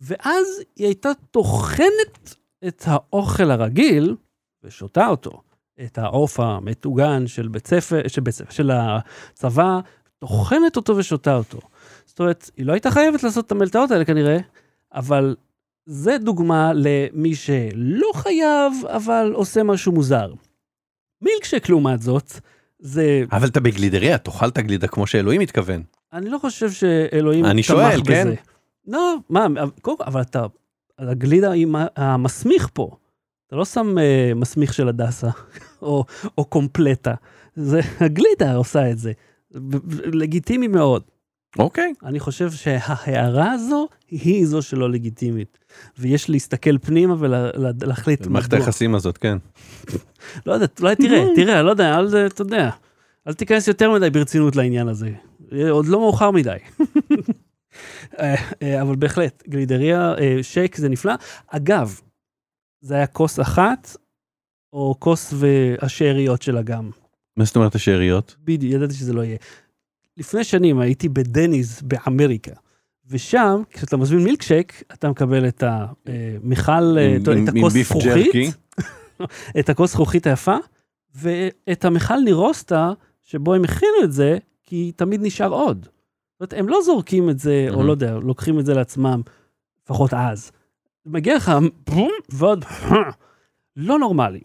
ואז 0.00 0.46
היא 0.76 0.86
הייתה 0.86 1.08
טוחנת 1.30 2.36
את 2.68 2.82
האוכל 2.86 3.50
הרגיל 3.50 4.16
ושותה 4.64 5.06
אותו. 5.06 5.42
את 5.84 5.98
העוף 5.98 6.40
המטוגן 6.40 7.26
של 7.26 7.48
בית 7.48 7.66
ספר, 7.66 8.08
של, 8.08 8.20
בית 8.20 8.34
ספר, 8.34 8.50
של 8.50 8.70
הצבא, 8.70 9.80
טוחנת 10.18 10.76
אותו 10.76 10.96
ושותה 10.96 11.36
אותו. 11.36 11.58
זאת 12.06 12.20
אומרת, 12.20 12.50
היא 12.56 12.66
לא 12.66 12.72
הייתה 12.72 12.90
חייבת 12.90 13.22
לעשות 13.22 13.46
את 13.46 13.52
המלטעות 13.52 13.90
האלה 13.90 14.04
כנראה, 14.04 14.38
אבל 14.94 15.36
זה 15.86 16.18
דוגמה 16.18 16.72
למי 16.74 17.34
שלא 17.34 18.10
חייב, 18.14 18.72
אבל 18.86 19.32
עושה 19.34 19.62
משהו 19.62 19.92
מוזר. 19.92 20.32
מילקשק 21.22 21.68
לעומת 21.68 22.02
זאת, 22.02 22.32
זה, 22.78 23.22
אבל 23.32 23.48
אתה 23.48 23.60
בגלידריה, 23.60 24.18
תאכל 24.18 24.48
את 24.48 24.58
הגלידה 24.58 24.88
כמו 24.88 25.06
שאלוהים 25.06 25.40
מתכוון. 25.40 25.82
אני 26.12 26.30
לא 26.30 26.38
חושב 26.38 26.70
שאלוהים 26.70 27.44
אני 27.44 27.62
תמך 27.62 27.66
שואל, 27.66 28.00
בזה. 28.00 28.12
כן? 28.12 28.28
לא, 28.86 29.16
מה, 29.30 29.46
קודם 29.82 29.96
כל, 29.96 30.04
אבל 30.06 30.20
אתה, 30.20 30.46
הגלידה 30.98 31.50
היא 31.50 31.66
המסמיך 31.96 32.68
פה. 32.72 32.90
אתה 33.46 33.56
לא 33.56 33.64
שם 33.64 33.98
אה, 33.98 34.32
מסמיך 34.36 34.74
של 34.74 34.88
הדסה, 34.88 35.30
או, 35.82 36.04
או 36.38 36.44
קומפלטה. 36.44 37.14
זה, 37.56 37.80
הגלידה 38.00 38.54
עושה 38.54 38.90
את 38.90 38.98
זה. 38.98 39.12
לגיטימי 40.12 40.68
מאוד. 40.68 41.02
אוקיי. 41.58 41.92
אני 42.04 42.20
חושב 42.20 42.50
שההערה 42.50 43.52
הזו 43.52 43.88
היא 44.10 44.46
זו 44.46 44.62
שלא 44.62 44.90
לגיטימית. 44.90 45.58
ויש 45.98 46.30
להסתכל 46.30 46.78
פנימה 46.78 47.14
ולהחליט 47.18 48.26
מערכת 48.26 48.52
היחסים 48.52 48.94
הזאת, 48.94 49.18
כן. 49.18 49.38
לא 50.46 50.52
יודע, 50.52 50.66
אולי 50.80 50.96
תראה, 50.96 51.24
תראה, 51.36 51.62
לא 51.62 51.70
יודע, 51.70 51.98
אל, 51.98 52.26
אתה 52.26 52.42
יודע, 52.42 52.70
אל 53.28 53.34
תיכנס 53.34 53.68
יותר 53.68 53.90
מדי 53.90 54.10
ברצינות 54.10 54.56
לעניין 54.56 54.88
הזה. 54.88 55.10
עוד 55.70 55.86
לא 55.86 56.00
מאוחר 56.00 56.30
מדי. 56.30 56.56
אה, 58.18 58.34
אה, 58.62 58.82
אבל 58.82 58.96
בהחלט, 58.96 59.42
גלידריה, 59.48 60.14
אה, 60.18 60.38
שייק 60.42 60.76
זה 60.76 60.88
נפלא. 60.88 61.12
אגב, 61.46 62.00
זה 62.80 62.94
היה 62.94 63.06
כוס 63.06 63.40
אחת, 63.40 63.96
או 64.72 64.94
כוס 64.98 65.34
והשאריות 65.36 66.42
שלה 66.42 66.62
גם. 66.62 66.90
מה 67.36 67.44
זאת 67.44 67.56
אומרת 67.56 67.74
השאריות? 67.74 68.36
בדיוק, 68.44 68.74
ידעתי 68.74 68.94
שזה 68.94 69.12
לא 69.12 69.24
יהיה. 69.24 69.36
לפני 70.16 70.44
שנים 70.44 70.78
הייתי 70.78 71.08
בדניז 71.08 71.82
באמריקה, 71.82 72.52
ושם, 73.10 73.62
כשאתה 73.70 73.96
מזמין 73.96 74.24
מילקשייק, 74.24 74.82
אתה 74.92 75.10
מקבל 75.10 75.48
את 75.48 75.62
המכל, 75.66 76.72
עם- 76.72 77.22
את 77.22 77.28
עם- 77.28 77.38
עם 77.38 77.56
הכוס 77.58 77.72
זכוכית. 77.72 78.32
את 79.60 79.68
הכוס 79.68 79.92
זכוכית 79.92 80.26
היפה, 80.26 80.56
ואת 81.14 81.84
המכל 81.84 82.18
נירוסטה, 82.24 82.92
שבו 83.22 83.54
הם 83.54 83.64
הכינו 83.64 84.04
את 84.04 84.12
זה, 84.12 84.38
כי 84.64 84.92
תמיד 84.96 85.20
נשאר 85.22 85.48
עוד. 85.52 85.82
זאת 85.82 85.92
אומרת, 86.40 86.52
הם 86.52 86.68
לא 86.68 86.78
זורקים 86.84 87.30
את 87.30 87.38
זה, 87.38 87.66
או. 87.70 87.82
לא 87.82 87.90
יודע, 87.92 88.14
לוקחים 88.18 88.58
את 88.60 88.66
זה 88.66 88.74
לעצמם, 88.74 89.20
לפחות 89.84 90.14
אז. 90.14 90.50
מגיע 91.06 91.36
לך 91.36 91.52
ועוד 92.32 92.64
לא 93.76 93.98
נורמלי. 93.98 94.40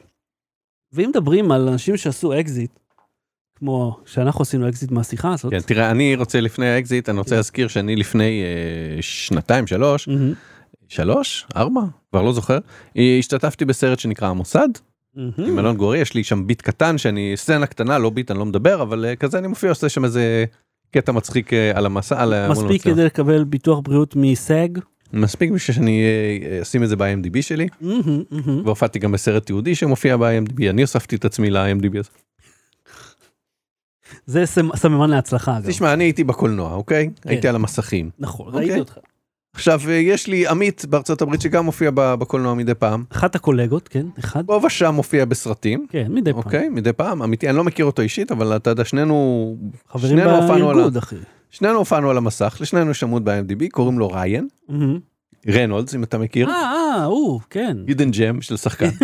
ואם 0.93 1.09
מדברים 1.09 1.51
על 1.51 1.67
אנשים 1.69 1.97
שעשו 1.97 2.39
אקזיט, 2.39 2.71
כמו 3.55 3.99
שאנחנו 4.05 4.41
עשינו 4.41 4.69
אקזיט 4.69 4.91
מהשיחה 4.91 5.33
הזאת, 5.33 5.51
כן, 5.51 5.59
תראה, 5.59 5.91
אני 5.91 6.15
רוצה 6.15 6.41
לפני 6.41 6.67
האקזיט, 6.67 7.09
אני 7.09 7.17
רוצה 7.17 7.29
כן. 7.29 7.35
להזכיר 7.35 7.67
שאני 7.67 7.95
לפני 7.95 8.43
אה, 8.43 9.01
שנתיים, 9.01 9.67
שלוש, 9.67 10.09
שלוש, 10.87 11.47
ארבע, 11.55 11.81
כבר 12.09 12.21
לא 12.21 12.33
זוכר, 12.33 12.57
השתתפתי 13.19 13.65
בסרט 13.65 13.99
שנקרא 13.99 14.27
המוסד, 14.27 14.69
מהמם. 15.15 15.31
עם 15.47 15.59
אלון 15.59 15.77
גורי, 15.77 15.99
יש 15.99 16.13
לי 16.13 16.23
שם 16.23 16.47
ביט 16.47 16.61
קטן, 16.61 16.97
שאני, 16.97 17.33
סצנה 17.35 17.65
קטנה, 17.65 17.97
לא 17.97 18.09
ביט, 18.09 18.31
אני 18.31 18.39
לא 18.39 18.45
מדבר, 18.45 18.81
אבל 18.81 19.05
אה, 19.05 19.15
כזה 19.15 19.37
אני 19.37 19.47
מופיע, 19.47 19.69
עושה 19.69 19.89
שם 19.89 20.05
איזה 20.05 20.45
קטע 20.91 21.11
מצחיק 21.11 21.53
אה, 21.53 21.71
על 21.75 21.85
המסע, 21.85 22.21
על 22.21 22.49
מספיק. 22.49 22.81
כדי 22.83 23.05
לקבל 23.05 23.43
ביטוח 23.43 23.79
בריאות 23.83 24.15
מסג. 24.15 24.69
מספיק 25.13 25.51
בשביל 25.51 25.75
שאני 25.75 26.03
אה, 26.03 26.61
אשים 26.61 26.83
את 26.83 26.89
זה 26.89 26.95
ב-IMDb 26.95 27.41
שלי. 27.41 27.67
והופעתי 28.65 28.99
גם 28.99 29.11
בסרט 29.11 29.49
יהודי 29.49 29.75
שמופיע 29.75 30.17
ב-IMDb, 30.17 30.69
אני 30.69 30.81
הוספתי 30.81 31.15
את 31.15 31.25
עצמי 31.25 31.49
ל-IMDb 31.49 31.99
הזה. 31.99 32.09
זה 34.25 34.43
סמ- 34.43 34.75
סממן 34.75 35.09
להצלחה 35.09 35.57
אגב. 35.57 35.67
תשמע, 35.67 35.93
אני 35.93 36.03
הייתי 36.03 36.23
בקולנוע, 36.23 36.73
אוקיי? 36.73 37.09
כן. 37.21 37.29
הייתי 37.29 37.47
על 37.47 37.55
המסכים. 37.55 38.09
נכון, 38.19 38.47
אוקיי. 38.47 38.59
ראיתי 38.59 38.79
אותך. 38.79 38.97
עכשיו, 39.53 39.81
אה, 39.87 39.93
יש 39.93 40.27
לי 40.27 40.47
עמית 40.47 40.85
בארצות 40.89 41.21
הברית 41.21 41.41
שגם 41.41 41.65
מופיע 41.65 41.91
בקולנוע 41.93 42.53
מדי 42.53 42.73
פעם. 42.73 43.03
אחת 43.11 43.35
הקולגות, 43.35 43.87
כן, 43.87 44.05
אחד, 44.19 44.45
פה 44.45 44.61
ושם 44.65 44.93
מופיע 44.95 45.25
בסרטים, 45.25 45.85
כן, 45.89 46.07
מדי 46.09 46.31
פעם. 46.33 46.41
אוקיי? 46.45 46.69
מדי 46.69 46.93
פעם, 46.93 47.23
אמיתי, 47.23 47.49
אני 47.49 47.57
לא 47.57 47.63
מכיר 47.63 47.85
אותו 47.85 48.01
אישית, 48.01 48.31
אבל 48.31 48.55
אתה 48.55 48.69
יודע, 48.69 48.85
שנינו, 48.85 49.57
חברים 49.89 50.17
בארגון, 50.17 50.97
אחי. 50.97 51.15
שנינו 51.51 51.77
הופענו 51.77 52.09
על 52.09 52.17
המסך, 52.17 52.57
לשנינו 52.61 52.91
יש 52.91 53.03
עמוד 53.03 53.25
ב-IMDb, 53.25 53.63
קוראים 53.71 53.99
לו 53.99 54.07
ריין, 54.07 54.47
מהמם. 54.69 54.99
רנולדס, 55.49 55.95
אם 55.95 56.03
אתה 56.03 56.17
מכיר, 56.17 56.49
אה, 56.49 56.53
אה, 56.55 57.03
הוא, 57.03 57.39
כן. 57.49 57.77
hidden 57.87 58.11
gem 58.11 58.41
של 58.41 58.57
שחקן. 58.57 58.89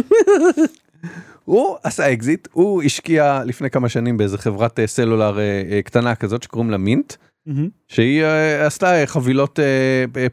הוא 1.45 1.75
עשה 1.83 2.13
אקזיט, 2.13 2.47
הוא 2.51 2.83
השקיע 2.83 3.41
לפני 3.45 3.69
כמה 3.69 3.89
שנים 3.89 4.17
באיזה 4.17 4.37
חברת 4.37 4.79
אה, 4.79 4.87
סלולר 4.87 5.39
אה, 5.39 5.43
אה, 5.71 5.81
קטנה 5.81 6.15
כזאת 6.15 6.43
שקוראים 6.43 6.69
לה 6.71 6.77
Mint, 6.77 7.13
מהמם. 7.45 7.69
שהיא 7.87 8.23
עשתה 8.65 8.93
חבילות 9.05 9.59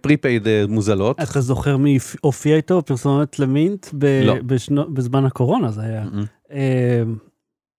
prepaid 0.00 0.48
מוזלות. 0.68 1.20
אתה 1.20 1.40
זוכר 1.40 1.76
מי 1.76 1.98
הופיע 2.20 2.56
איתו 2.56 2.82
פרסומת 2.82 3.38
ל 3.38 3.48
Mint 3.48 3.86
ב- 3.98 4.20
לא. 4.24 4.34
בשנו- 4.46 4.94
בזמן 4.94 5.24
הקורונה 5.24 5.70
זה 5.70 5.80
היה. 5.82 6.04
Mm-mm. 6.04 6.26
אה, 6.52 7.02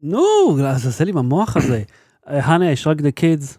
נו, 0.03 0.21
אז 0.67 0.87
עשה 0.87 1.03
לי 1.03 1.11
עם 1.11 1.17
המוח 1.17 1.57
הזה. 1.57 1.81
Honey, 2.25 2.71
I 2.71 2.87
Shrunk 2.87 3.01
the 3.01 3.11
Kids. 3.11 3.57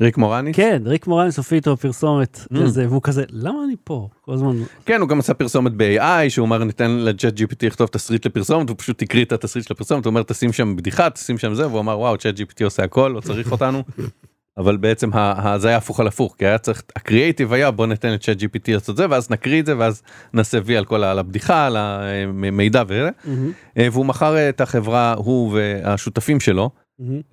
ריק 0.00 0.18
מורניס? 0.18 0.56
כן, 0.56 0.82
ריק 0.86 1.06
מורנס 1.06 1.36
הופיע 1.36 1.56
איתו 1.56 1.76
פרסומת 1.76 2.36
Mm. 2.52 2.56
לזה, 2.58 2.88
והוא 2.88 3.02
כזה, 3.02 3.24
למה 3.30 3.58
אני 3.64 3.74
פה? 3.84 4.08
כל 4.20 4.32
הזמן. 4.32 4.56
כן, 4.86 5.00
הוא 5.00 5.08
גם 5.08 5.18
עשה 5.18 5.34
פרסומת 5.34 5.72
ב-AI, 5.76 6.28
שהוא 6.28 6.46
אמר 6.46 6.64
ניתן 6.64 6.90
ל 6.90 7.40
ChatGPT 7.40 7.66
לכתוב 7.66 7.88
תסריט 7.88 8.26
לפרסומת, 8.26 8.68
הוא 8.68 8.76
פשוט 8.78 9.02
הקריא 9.02 9.24
את 9.24 9.32
התסריט 9.32 9.66
של 9.66 9.74
הפרסומת, 9.74 10.04
הוא 10.04 10.10
אומר 10.10 10.22
תשים 10.22 10.52
שם 10.52 10.76
בדיחה, 10.76 11.10
תשים 11.10 11.38
שם 11.38 11.54
זה, 11.54 11.68
והוא 11.68 11.80
אמר 11.80 11.98
וואו, 11.98 12.16
ChatGPT 12.18 12.64
עושה 12.64 12.84
הכל, 12.84 13.12
לא 13.14 13.20
צריך 13.20 13.52
אותנו. 13.52 13.82
אבל 14.58 14.76
בעצם 14.76 15.10
זה 15.56 15.68
היה 15.68 15.76
הפוך 15.76 16.00
על 16.00 16.06
הפוך, 16.06 16.34
כי 16.38 16.46
היה 16.46 16.58
צריך, 16.58 16.82
הקריאייטיב 16.96 17.52
היה 17.52 17.70
בוא 17.70 17.86
ניתן 17.86 18.10
לצ'אט 18.12 18.36
GPT 18.42 18.72
לעשות 18.72 18.96
זה, 18.96 19.06
ואז 19.10 19.30
נקריא 19.30 19.60
את 19.60 19.66
זה, 19.66 19.78
ואז 19.78 20.02
נעשה 20.34 20.58
וי 20.64 20.76
על 20.76 20.84
כל 20.84 21.04
על 21.04 21.18
הבדיחה, 21.18 21.66
על 21.66 21.76
המידע 21.76 22.82
וזה. 22.88 23.10
אה, 23.78 23.88
והוא 23.92 24.06
מכר 24.06 24.48
את 24.48 24.60
החברה, 24.60 25.14
הוא 25.18 25.52
והשותפים 25.58 26.40
שלו, 26.40 26.70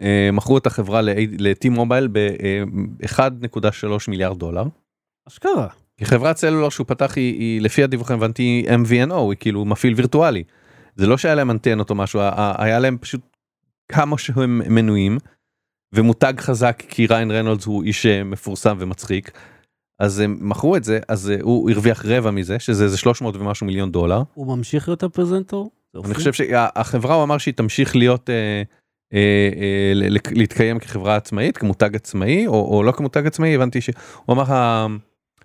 אה, 0.01 0.29
מכרו 0.33 0.57
את 0.57 0.65
החברה 0.67 1.01
ל-T 1.01 1.69
מובייל 1.69 2.07
ב-1.3 2.11 3.87
מיליארד 4.07 4.39
דולר. 4.39 4.63
אשכרה. 5.27 5.67
כי 5.97 6.05
חברת 6.05 6.37
סלולר 6.37 6.69
שהוא 6.69 6.87
פתח 6.87 7.13
היא, 7.15 7.39
היא 7.39 7.61
לפי 7.61 7.83
הדיווחים 7.83 8.15
הבנתי 8.17 8.65
MVNO 8.67 9.13
היא 9.13 9.37
כאילו 9.39 9.65
מפעיל 9.65 9.93
וירטואלי. 9.93 10.43
זה 10.95 11.07
לא 11.07 11.17
שהיה 11.17 11.35
להם 11.35 11.51
אנטנות 11.51 11.89
או 11.89 11.95
משהו 11.95 12.19
היה 12.57 12.79
להם 12.79 12.97
פשוט 12.97 13.21
כמה 13.91 14.17
שהם 14.17 14.61
מנויים 14.75 15.17
ומותג 15.95 16.33
חזק 16.39 16.83
כי 16.89 17.07
ריין 17.07 17.31
רנולדס 17.31 17.65
הוא 17.65 17.83
איש 17.83 18.05
אה, 18.05 18.23
מפורסם 18.23 18.77
ומצחיק. 18.79 19.31
אז 19.99 20.19
הם 20.19 20.37
מכרו 20.41 20.75
את 20.75 20.83
זה 20.83 20.99
אז 21.07 21.29
אה, 21.29 21.35
הוא 21.41 21.69
הרוויח 21.71 22.05
רבע 22.05 22.31
מזה 22.31 22.59
שזה 22.59 22.83
איזה 22.83 22.97
300 22.97 23.35
ומשהו 23.35 23.65
מיליון 23.65 23.91
דולר. 23.91 24.21
הוא 24.33 24.57
ממשיך 24.57 24.87
להיות 24.89 25.03
הפרזנטור? 25.03 25.71
אני? 26.05 26.13
חושב 26.13 26.33
שהחברה 26.33 27.15
הוא 27.15 27.23
אמר 27.23 27.37
שהיא 27.37 27.53
תמשיך 27.53 27.95
להיות 27.95 28.29
ל- 28.29 28.61
להתקיים 30.31 30.79
כחברה 30.79 31.15
עצמאית 31.15 31.57
כמותג 31.57 31.95
עצמאי 31.95 32.47
או, 32.47 32.77
או 32.77 32.83
לא 32.83 32.91
כמותג 32.91 33.27
עצמאי 33.27 33.55
הבנתי 33.55 33.81
שהוא 33.81 33.95
אמר 34.29 34.43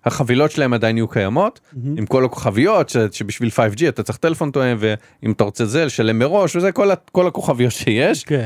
החבילות 0.05 0.51
שלהם 0.51 0.73
עדיין 0.73 0.97
יהיו 0.97 1.07
קיימות 1.07 1.59
מהמם. 1.73 1.97
עם 1.97 2.05
כל 2.05 2.25
הכוכביות 2.25 2.89
ש, 2.89 2.97
שבשביל 3.11 3.49
5G 3.49 3.89
אתה 3.89 4.03
צריך 4.03 4.17
טלפון 4.17 4.51
תואם 4.51 4.77
ואם 4.79 5.31
אתה 5.31 5.43
רוצה 5.43 5.65
זה 5.65 5.85
לשלם 5.85 6.19
מראש 6.19 6.55
וזה 6.55 6.71
כל, 6.71 6.89
כל 7.11 7.27
הכוכביות 7.27 7.71
שיש 7.71 8.23
כן. 8.23 8.45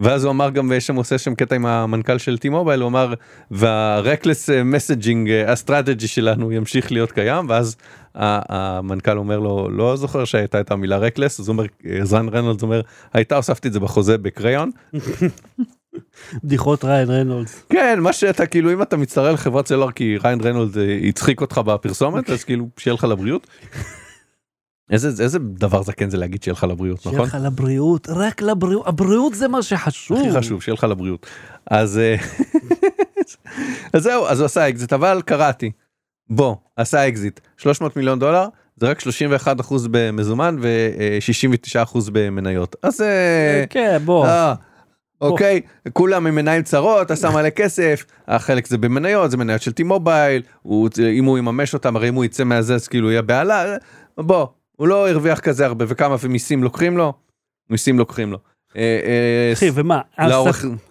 ואז 0.00 0.24
הוא 0.24 0.30
אמר 0.30 0.50
גם 0.50 0.70
ויש 0.70 0.86
שם 0.86 0.96
עושה 0.96 1.18
שם 1.18 1.34
קטע 1.34 1.54
עם 1.54 1.66
המנכ"ל 1.66 2.18
של 2.18 2.38
T-Mobile 2.38 2.80
הוא 2.80 2.88
אמר 2.88 3.14
וה-reckless 3.50 4.64
messaging 4.64 5.30
strategy 5.30 6.08
שלנו 6.08 6.52
ימשיך 6.52 6.92
להיות 6.92 7.12
קיים 7.12 7.46
ואז 7.48 7.76
המנכ"ל 8.14 9.18
אומר 9.18 9.38
לו 9.38 9.68
לא 9.70 9.96
זוכר 9.96 10.24
שהייתה 10.24 10.60
את 10.60 10.70
המילה 10.70 10.98
reckless 10.98 11.40
אז 11.40 11.48
הוא 11.48 11.48
אומר 11.48 11.64
ריין 12.02 12.28
רנולדס 12.28 12.62
אומר 12.62 12.80
הייתה 13.12 13.36
הוספתי 13.36 13.68
את 13.68 13.72
זה 13.72 13.80
בחוזה 13.80 14.18
ב 14.18 14.25
crayon 14.25 14.70
בדיחות 16.44 16.84
ריין 16.84 17.10
רנולדס. 17.10 17.62
כן 17.68 18.00
מה 18.00 18.12
שאתה 18.12 18.46
כאילו 18.46 18.72
אם 18.72 18.82
אתה 18.82 18.96
מצטרף 18.96 19.34
לחברת 19.34 19.66
סלולר 19.66 19.92
כי 19.92 20.16
ריין 20.24 20.40
רנולד 20.40 20.78
אה, 20.78 20.98
הצחיק 21.08 21.40
אותך 21.40 21.58
בפרסומת 21.58 22.30
אז 22.30 22.44
כאילו 22.44 22.68
שיהיה 22.78 22.94
לך 22.94 23.04
לבריאות. 23.04 23.46
איזה 24.90 25.22
איזה 25.22 25.38
דבר 25.38 25.82
זקן 25.82 26.10
זה 26.10 26.16
להגיד 26.16 26.42
שיהיה 26.42 26.52
לך 26.52 26.64
לבריאות 26.64 27.00
שיהיה 27.00 27.14
נכון? 27.14 27.26
לך 27.26 27.36
לבריאות, 27.40 28.08
רק 28.10 28.42
לבריאות, 28.42 28.86
הבריאות 28.86 29.34
זה 29.34 29.48
מה 29.48 29.62
שחשוב. 29.62 30.18
הכי 30.18 30.32
חשוב 30.32 30.62
שיהיה 30.62 30.74
לך 30.74 30.84
לבריאות 30.84 31.26
אז 31.70 31.98
אה, 31.98 32.16
אז 33.92 34.02
זהו, 34.02 34.26
אז 34.26 34.40
הוא 34.40 34.46
עשה 34.46 34.68
אקזיט, 34.68 34.92
אבל 34.92 35.22
קראתי. 35.24 35.70
בוא, 36.30 36.56
עשה 36.76 37.08
אקזיט. 37.08 37.40
300 37.56 37.96
מיליון 37.96 38.18
דולר, 38.18 38.48
זה 38.76 38.88
רק 38.90 39.00
31% 39.00 39.04
במזומן 39.90 40.56
ו-69% 40.60 41.98
במניות. 42.12 42.76
אז 42.82 43.00
אה, 43.00 43.64
כן, 43.70 43.98
בוא. 44.04 44.26
אה, 44.26 44.54
אוקיי, 45.20 45.60
כולם 45.92 46.26
עם 46.26 46.36
עיניים 46.36 46.62
צרות, 46.62 47.10
עשה 47.10 47.30
מלא 47.30 47.50
כסף, 47.50 48.04
החלק 48.28 48.66
זה 48.66 48.78
במניות, 48.78 49.30
זה 49.30 49.36
מניות 49.36 49.62
של 49.62 49.70
T-Mobile, 49.70 50.68
אם 51.00 51.24
הוא 51.24 51.38
יממש 51.38 51.74
אותם, 51.74 51.96
הרי 51.96 52.08
אם 52.08 52.14
הוא 52.14 52.24
יצא 52.24 52.44
מהזה 52.44 52.74
אז 52.74 52.88
כאילו 52.88 53.10
יהיה 53.10 53.22
בהלה, 53.22 53.76
בוא, 54.18 54.46
הוא 54.76 54.88
לא 54.88 55.08
הרוויח 55.08 55.40
כזה 55.40 55.66
הרבה, 55.66 55.84
וכמה 55.88 56.16
ומיסים 56.20 56.62
לוקחים 56.62 56.96
לו? 56.96 57.12
מיסים 57.70 57.98
לוקחים 57.98 58.32
לו. 58.32 58.38
אה, 58.76 58.82
אה, 58.82 59.52
אחי, 59.52 59.70
ומה? 59.74 60.00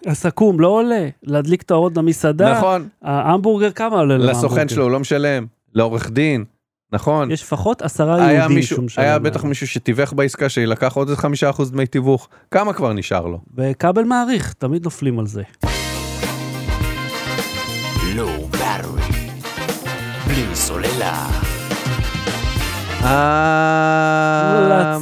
הסכו"ם 0.06 0.60
לא 0.60 0.68
עולה? 0.68 1.08
להדליק 1.22 1.62
את 1.62 1.70
האורות 1.70 1.96
למסעדה? 1.96 2.52
נכון, 2.58 2.88
ההמבורגר 3.02 3.70
כמה 3.70 3.96
עולה 3.96 4.18
לסוכן? 4.18 4.68
שלו 4.68 4.82
הוא 4.82 4.90
לא 4.90 5.00
משלם, 5.00 5.46
לעורך 5.74 6.10
דין, 6.10 6.44
נכון. 6.92 7.30
יש 7.30 7.42
לפחות 7.42 7.82
עשרה 7.82 8.32
יהודים 8.32 8.62
שהוא 8.62 8.84
משלם 8.84 9.04
היה. 9.04 9.18
בטח 9.18 9.44
מישהו 9.44 9.66
שתיווך 9.66 10.12
בעסקה 10.12 10.48
שלקח 10.48 10.92
עוד 10.96 11.08
איזה 11.08 11.20
חמישה 11.20 11.50
אחוז 11.50 11.72
דמי 11.72 11.86
תיווך, 11.86 12.28
כמה 12.50 12.72
כבר 12.72 12.92
נשאר 12.92 13.26
לו? 13.26 13.40
וכבל 13.56 14.04
מעריך, 14.04 14.52
תמיד 14.52 14.84
נופלים 14.84 15.18
על 15.18 15.26
זה. 15.26 15.42
בלי 20.26 20.54
סוללה. 20.54 21.45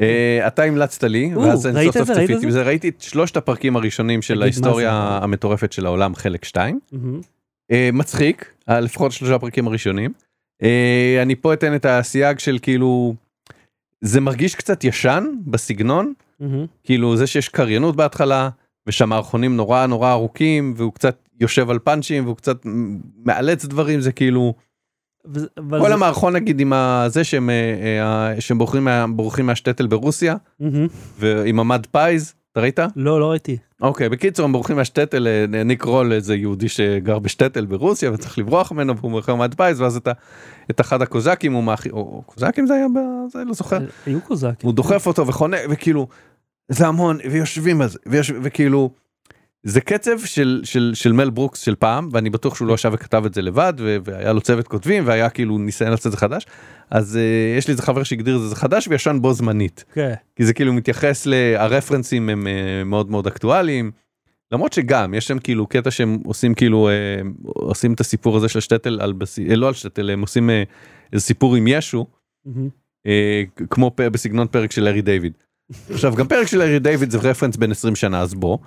אה, 0.00 0.46
אתה 0.46 0.62
המלצת 0.62 1.04
לי, 1.04 1.34
ואז 1.36 1.66
אני 1.66 1.84
סוף 1.84 1.96
סוף 1.96 2.10
צפיתי 2.10 2.46
בזה, 2.46 2.62
ראיתי 2.62 2.88
את 2.88 3.00
שלושת 3.00 3.36
הפרקים 3.36 3.76
הראשונים 3.76 4.22
של 4.22 4.42
ההיסטוריה? 4.42 5.18
המטורפת 5.22 5.72
של 5.72 5.86
העולם, 5.86 6.14
חלק 6.14 6.44
2. 6.44 6.80
מהמם. 6.92 7.20
מצחיק, 7.92 8.52
אה, 8.68 8.80
לפחות 8.80 9.12
שלושה 9.12 9.34
הפרקים 9.34 9.66
הראשונים. 9.66 10.12
אה, 10.62 11.18
אני 11.22 11.34
פה 11.34 11.52
אתן 11.52 11.74
את 11.74 11.86
הסייג 11.86 12.38
של 12.38 12.58
כאילו, 12.62 13.14
זה 14.00 14.20
מרגיש 14.20 14.54
קצת 14.54 14.84
ישן 14.84 15.24
בסגנון. 15.46 16.12
כאילו 16.84 17.16
זה 17.16 17.26
שיש 17.26 17.48
קריינות 17.48 17.96
בהתחלה 17.96 18.48
ושהמערכונים 18.86 19.56
נורא 19.56 19.86
נורא 19.86 20.12
ארוכים 20.12 20.74
והוא 20.76 20.92
קצת 20.92 21.28
יושב 21.40 21.70
על 21.70 21.78
פאנצ'ים 21.78 22.24
והוא 22.24 22.36
קצת 22.36 22.56
מאלץ 23.24 23.64
דברים 23.64 24.00
זה 24.00 24.12
כאילו 24.12 24.54
כל 25.24 25.38
זה- 25.88 25.94
המערכון 25.94 26.32
נגיד 26.36 26.60
עם 26.60 26.72
הזה 26.72 27.24
שהם 27.24 27.50
אה, 27.50 27.54
אה, 28.34 28.40
שהם 28.40 28.58
בורחים 28.58 28.88
בורחים 29.16 29.46
מהשטטל 29.46 29.86
ברוסיה. 29.86 30.36
ועם 31.18 31.60
ה 31.60 31.66
mud 31.66 31.86
pies 31.90 32.34
אתה 32.52 32.60
ראית? 32.60 32.78
לא, 32.96 33.20
לא 33.20 33.30
ראיתי. 33.30 33.56
אוקיי 33.82 34.08
בקיצור 34.08 34.44
הם 34.44 34.52
בורחים 34.52 34.76
מהשטטל 34.76 35.26
אה, 35.26 35.64
ניק 35.64 35.82
קרול 35.82 36.12
איזה 36.12 36.34
יהודי 36.34 36.68
שגר 36.68 37.18
בשטטל 37.18 37.66
ברוסיה 37.66 38.12
וצריך 38.12 38.38
לברוח 38.38 38.72
ממנו 38.72 38.96
והוא 38.96 39.10
מוכר 39.10 39.34
mud 39.34 39.54
pies 39.54 39.80
ואז 39.80 39.96
אתה 39.96 40.12
את 40.70 40.80
אחד 40.80 41.02
הקוזקים 41.02 41.52
הוא 41.52 41.64
מאחי 41.64 41.90
או 41.90 42.22
קוזקים 42.26 42.66
זה 42.66 42.74
היה 42.74 42.86
בזה 42.88 43.44
לא 43.44 43.52
זוכר 43.54 43.78
היו 44.06 44.20
קוזקים. 44.20 44.54
הוא 44.62 44.74
דוחף 44.74 45.06
אותו 45.06 45.26
וחונה 45.26 45.56
וכאילו 45.70 46.08
זה 46.68 46.86
המון 46.86 47.18
ויושבים 47.30 47.80
על 47.80 47.88
זה 47.88 47.98
ויש, 48.06 48.32
וכאילו 48.42 48.90
זה 49.68 49.80
קצב 49.80 50.18
של 50.24 50.60
של 50.64 50.90
של 50.94 51.12
מל 51.12 51.30
ברוקס 51.30 51.60
של 51.60 51.74
פעם 51.74 52.08
ואני 52.12 52.30
בטוח 52.30 52.54
שהוא 52.54 52.68
לא 52.68 52.74
ישב 52.74 52.90
וכתב 52.94 53.22
את 53.26 53.34
זה 53.34 53.42
לבד 53.42 53.72
והיה 54.04 54.32
לו 54.32 54.40
צוות 54.40 54.68
כותבים 54.68 55.06
והיה 55.06 55.30
כאילו 55.30 55.58
ניסיון 55.58 55.90
לעשות 55.90 56.06
את 56.06 56.12
זה 56.12 56.16
חדש 56.16 56.46
אז 56.90 57.16
uh, 57.16 57.58
יש 57.58 57.68
לי 57.68 57.72
איזה 57.72 57.82
חבר 57.82 58.02
שהגדיר 58.02 58.36
את 58.36 58.40
זה 58.40 58.48
זה 58.48 58.56
חדש 58.56 58.88
וישן 58.88 59.18
בו 59.20 59.32
זמנית 59.32 59.84
כן. 59.92 60.14
כי 60.36 60.44
זה 60.44 60.54
כאילו 60.54 60.72
מתייחס 60.72 61.26
לרפרנסים 61.26 62.28
הם 62.28 62.46
uh, 62.46 62.84
מאוד 62.84 63.10
מאוד 63.10 63.26
אקטואליים. 63.26 63.90
למרות 64.52 64.72
שגם 64.72 65.14
יש 65.14 65.26
שם 65.26 65.38
כאילו 65.38 65.66
קטע 65.66 65.90
שהם 65.90 66.18
עושים 66.24 66.54
כאילו 66.54 66.88
uh, 66.88 67.26
עושים 67.44 67.92
את 67.92 68.00
הסיפור 68.00 68.36
הזה 68.36 68.48
של 68.48 68.60
שטטל 68.60 69.00
על 69.00 69.12
בסיס 69.12 69.48
לא 69.48 69.68
על 69.68 69.74
שטטל 69.74 70.10
הם 70.10 70.20
עושים 70.20 70.50
uh, 70.50 70.52
איזה 71.12 71.24
סיפור 71.24 71.56
עם 71.56 71.66
ישו. 71.66 72.06
אה, 73.06 73.42
כמו 73.70 73.90
פ- 73.94 74.00
בסגנון 74.00 74.46
פרק 74.46 74.72
של 74.72 74.84
לארי 74.84 75.02
דיוויד. 75.02 75.32
עכשיו 75.90 76.14
גם 76.14 76.28
פרק 76.28 76.46
של 76.46 76.58
לארי 76.58 76.78
דיוויד 76.78 77.10
זה 77.10 77.18
רפרנס 77.18 77.56
בין 77.56 77.70
20 77.70 77.96
שנה 77.96 78.20
אז 78.20 78.34
בוא. 78.34 78.58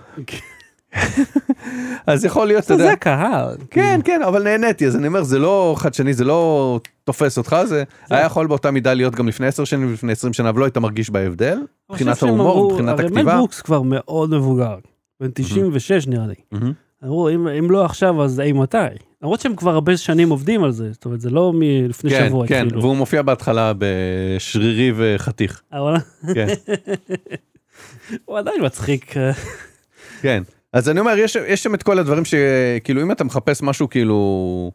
אז 2.08 2.26
יכול 2.26 2.48
להיות 2.48 2.66
אתה 2.66 2.78
זה 2.78 2.84
יודע. 2.84 2.94
הקהל. 2.94 3.56
כן 3.72 4.00
כן 4.04 4.22
אבל 4.28 4.44
נהניתי 4.44 4.88
אז 4.88 4.96
אני 4.96 5.08
אומר 5.08 5.24
זה 5.24 5.40
לא 5.40 5.76
חדשני 5.78 6.14
זה 6.14 6.24
לא 6.26 6.80
תופס 7.04 7.38
אותך 7.38 7.56
זה 7.66 7.84
היה 8.10 8.26
יכול 8.26 8.48
באותה 8.48 8.72
מידה 8.72 8.94
להיות 8.94 9.16
גם 9.16 9.28
לפני 9.28 9.48
10 9.48 9.64
שנים 9.64 9.90
ולפני 9.90 10.12
20 10.12 10.34
שנה 10.34 10.52
ולא 10.56 10.66
היית 10.66 10.78
מרגיש 10.78 11.10
בהבדל. 11.10 11.58
מבחינת 11.90 12.24
ההומור 12.24 12.72
מבחינת 12.72 13.00
הרי 13.00 13.04
מל 13.10 13.12
הכתיבה. 13.12 13.36
ברוקס 13.36 13.62
כבר 13.62 13.82
מאוד 13.82 14.30
מבוגר. 14.30 14.76
בן 15.20 15.30
96 15.34 16.08
נראה 16.08 16.28
לי. 16.28 16.60
אמרו 17.04 17.30
אם 17.30 17.72
לא 17.72 17.86
עכשיו 17.86 18.24
אז 18.24 18.40
אי 18.40 18.52
מתי. 18.52 18.78
למרות 19.22 19.42
שהם 19.42 19.56
כבר 19.56 19.72
הרבה 19.72 19.98
שנים 19.98 20.30
עובדים 20.30 20.64
על 20.64 20.72
זה. 20.72 20.92
זאת 20.92 21.06
אומרת 21.06 21.22
זה 21.22 21.30
לא 21.30 21.52
מלפני 21.56 22.10
כן 22.12 22.28
שבוע 22.28 22.48
כן 22.48 22.66
התחילו. 22.66 22.82
והוא 22.82 22.96
מופיע 22.96 23.22
בהתחלה 23.22 23.74
בשרירי 23.78 24.94
וחתיך. 24.96 25.62
אבל 25.74 25.96
כן. 26.34 26.48
הוא 28.26 28.38
עדיין 28.38 28.66
מצחיק. 28.66 29.14
כן 30.22 30.44
אז 30.74 30.90
אני 30.90 31.00
אומר 31.00 31.18
יש 31.18 31.38
יש 31.48 31.64
שם 31.64 31.76
את 31.76 31.84
כל 31.84 32.00
הדברים 32.00 32.26
שכאילו 32.26 33.02
אם 33.02 33.12
אתה 33.12 33.24
מחפש 33.24 33.64
משהו 33.64 33.90
כאילו 33.90 34.72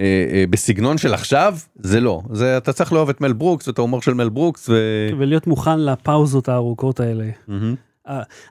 אה, 0.00 0.26
אה, 0.32 0.44
בסגנון 0.50 0.98
של 0.98 1.14
עכשיו 1.14 1.56
זה 1.74 2.00
לא 2.00 2.22
זה 2.32 2.56
אתה 2.56 2.72
צריך 2.72 2.92
לאהוב 2.92 3.08
את 3.08 3.20
מל 3.20 3.32
ברוקס 3.32 3.68
ואת 3.68 3.78
ההומור 3.78 4.02
של 4.02 4.14
מל 4.14 4.28
ברוקס 4.28 4.68
ו... 4.68 4.74
ולהיות 5.18 5.46
מוכן 5.46 5.80
לפאוזות 5.80 6.48
הארוכות 6.48 7.00
האלה. 7.00 7.30
מהמם. 7.48 7.74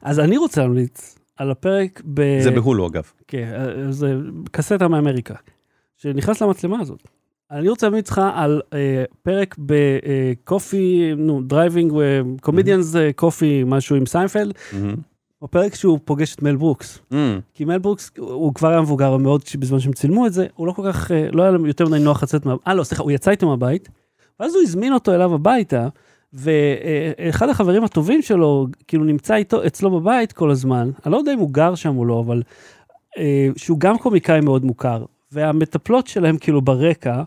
אז 0.01 0.19
אני 0.19 0.37
רוצה 0.37 0.61
להמליץ 0.61 1.19
על 1.37 1.51
הפרק 1.51 2.01
ב... 2.13 2.41
זה 2.43 2.51
בהולו 2.51 2.87
אגב. 2.87 3.11
כן, 3.27 3.51
אה, 3.55 3.91
זה 3.91 4.13
קסטה 4.51 4.87
מאמריקה, 4.87 5.35
שנכנס 5.97 6.41
למצלמה 6.41 6.79
הזאת. 6.79 7.03
אני 7.51 7.69
רוצה 7.69 7.87
להמליץ 7.87 8.09
לך 8.09 8.21
על 8.33 8.61
אה, 8.73 9.03
פרק 9.23 9.55
ב 9.59 9.78
coffee, 9.79 11.13
נו, 11.17 11.41
driving, 11.41 11.93
comedians 12.41 12.95
coffee, 13.15 13.63
משהו 13.65 13.95
עם 13.95 14.05
סיינפלד, 14.05 14.53
בפרק 15.41 15.75
שהוא 15.75 15.99
פוגש 16.05 16.35
את 16.35 16.41
מל 16.41 16.55
ברוקס. 16.55 16.99
מהמם. 17.11 17.39
כי 17.53 17.65
מל 17.65 17.77
ברוקס, 17.77 18.11
הוא 18.17 18.53
כבר 18.53 18.69
היה 18.69 18.81
מבוגר 18.81 19.17
מאוד 19.17 19.41
בזמן 19.59 19.79
שהם 19.79 19.93
צילמו 19.93 20.27
את 20.27 20.33
זה, 20.33 20.47
הוא 20.55 20.67
לא 20.67 20.71
כל 20.71 20.91
כך, 20.91 21.11
אה, 21.11 21.29
לא 21.31 21.43
היה 21.43 21.53
יותר 21.65 21.85
מדי 21.85 21.99
נוח 21.99 22.23
לצאת 22.23 22.45
מה... 22.45 22.55
אה, 22.67 22.73
לא, 22.73 22.83
סליחה, 22.83 23.03
הוא 23.03 23.11
יצא 23.11 23.31
איתו 23.31 23.47
מהבית, 23.47 23.89
ואז 24.39 24.55
הוא 24.55 24.63
הזמין 24.63 24.93
אותו 24.93 25.13
אליו 25.13 25.33
הביתה, 25.33 25.87
ואחד 26.33 27.49
החברים 27.49 27.83
הטובים 27.83 28.21
שלו, 28.21 28.67
כאילו 28.87 29.03
נמצא 29.03 29.35
איתו, 29.35 29.67
אצלו 29.67 29.99
בבית 29.99 30.33
כל 30.33 30.51
הזמן, 30.51 30.91
אני 31.05 31.11
לא 31.11 31.17
יודע 31.17 31.33
אם 31.33 31.39
הוא 31.39 31.49
גר 31.51 31.75
שם 31.75 31.97
או 31.97 32.05
לא, 32.05 32.19
אבל 32.19 32.41
אה, 33.17 33.47
שהוא 33.55 33.79
גם 33.79 33.97
קומיקאי 33.97 34.41
מאוד 34.41 34.65
מוכר, 34.65 35.05
והמטפלות 35.31 36.07
שלהם 36.07 36.37
כאילו 36.37 36.61
ברקע, 36.61 37.23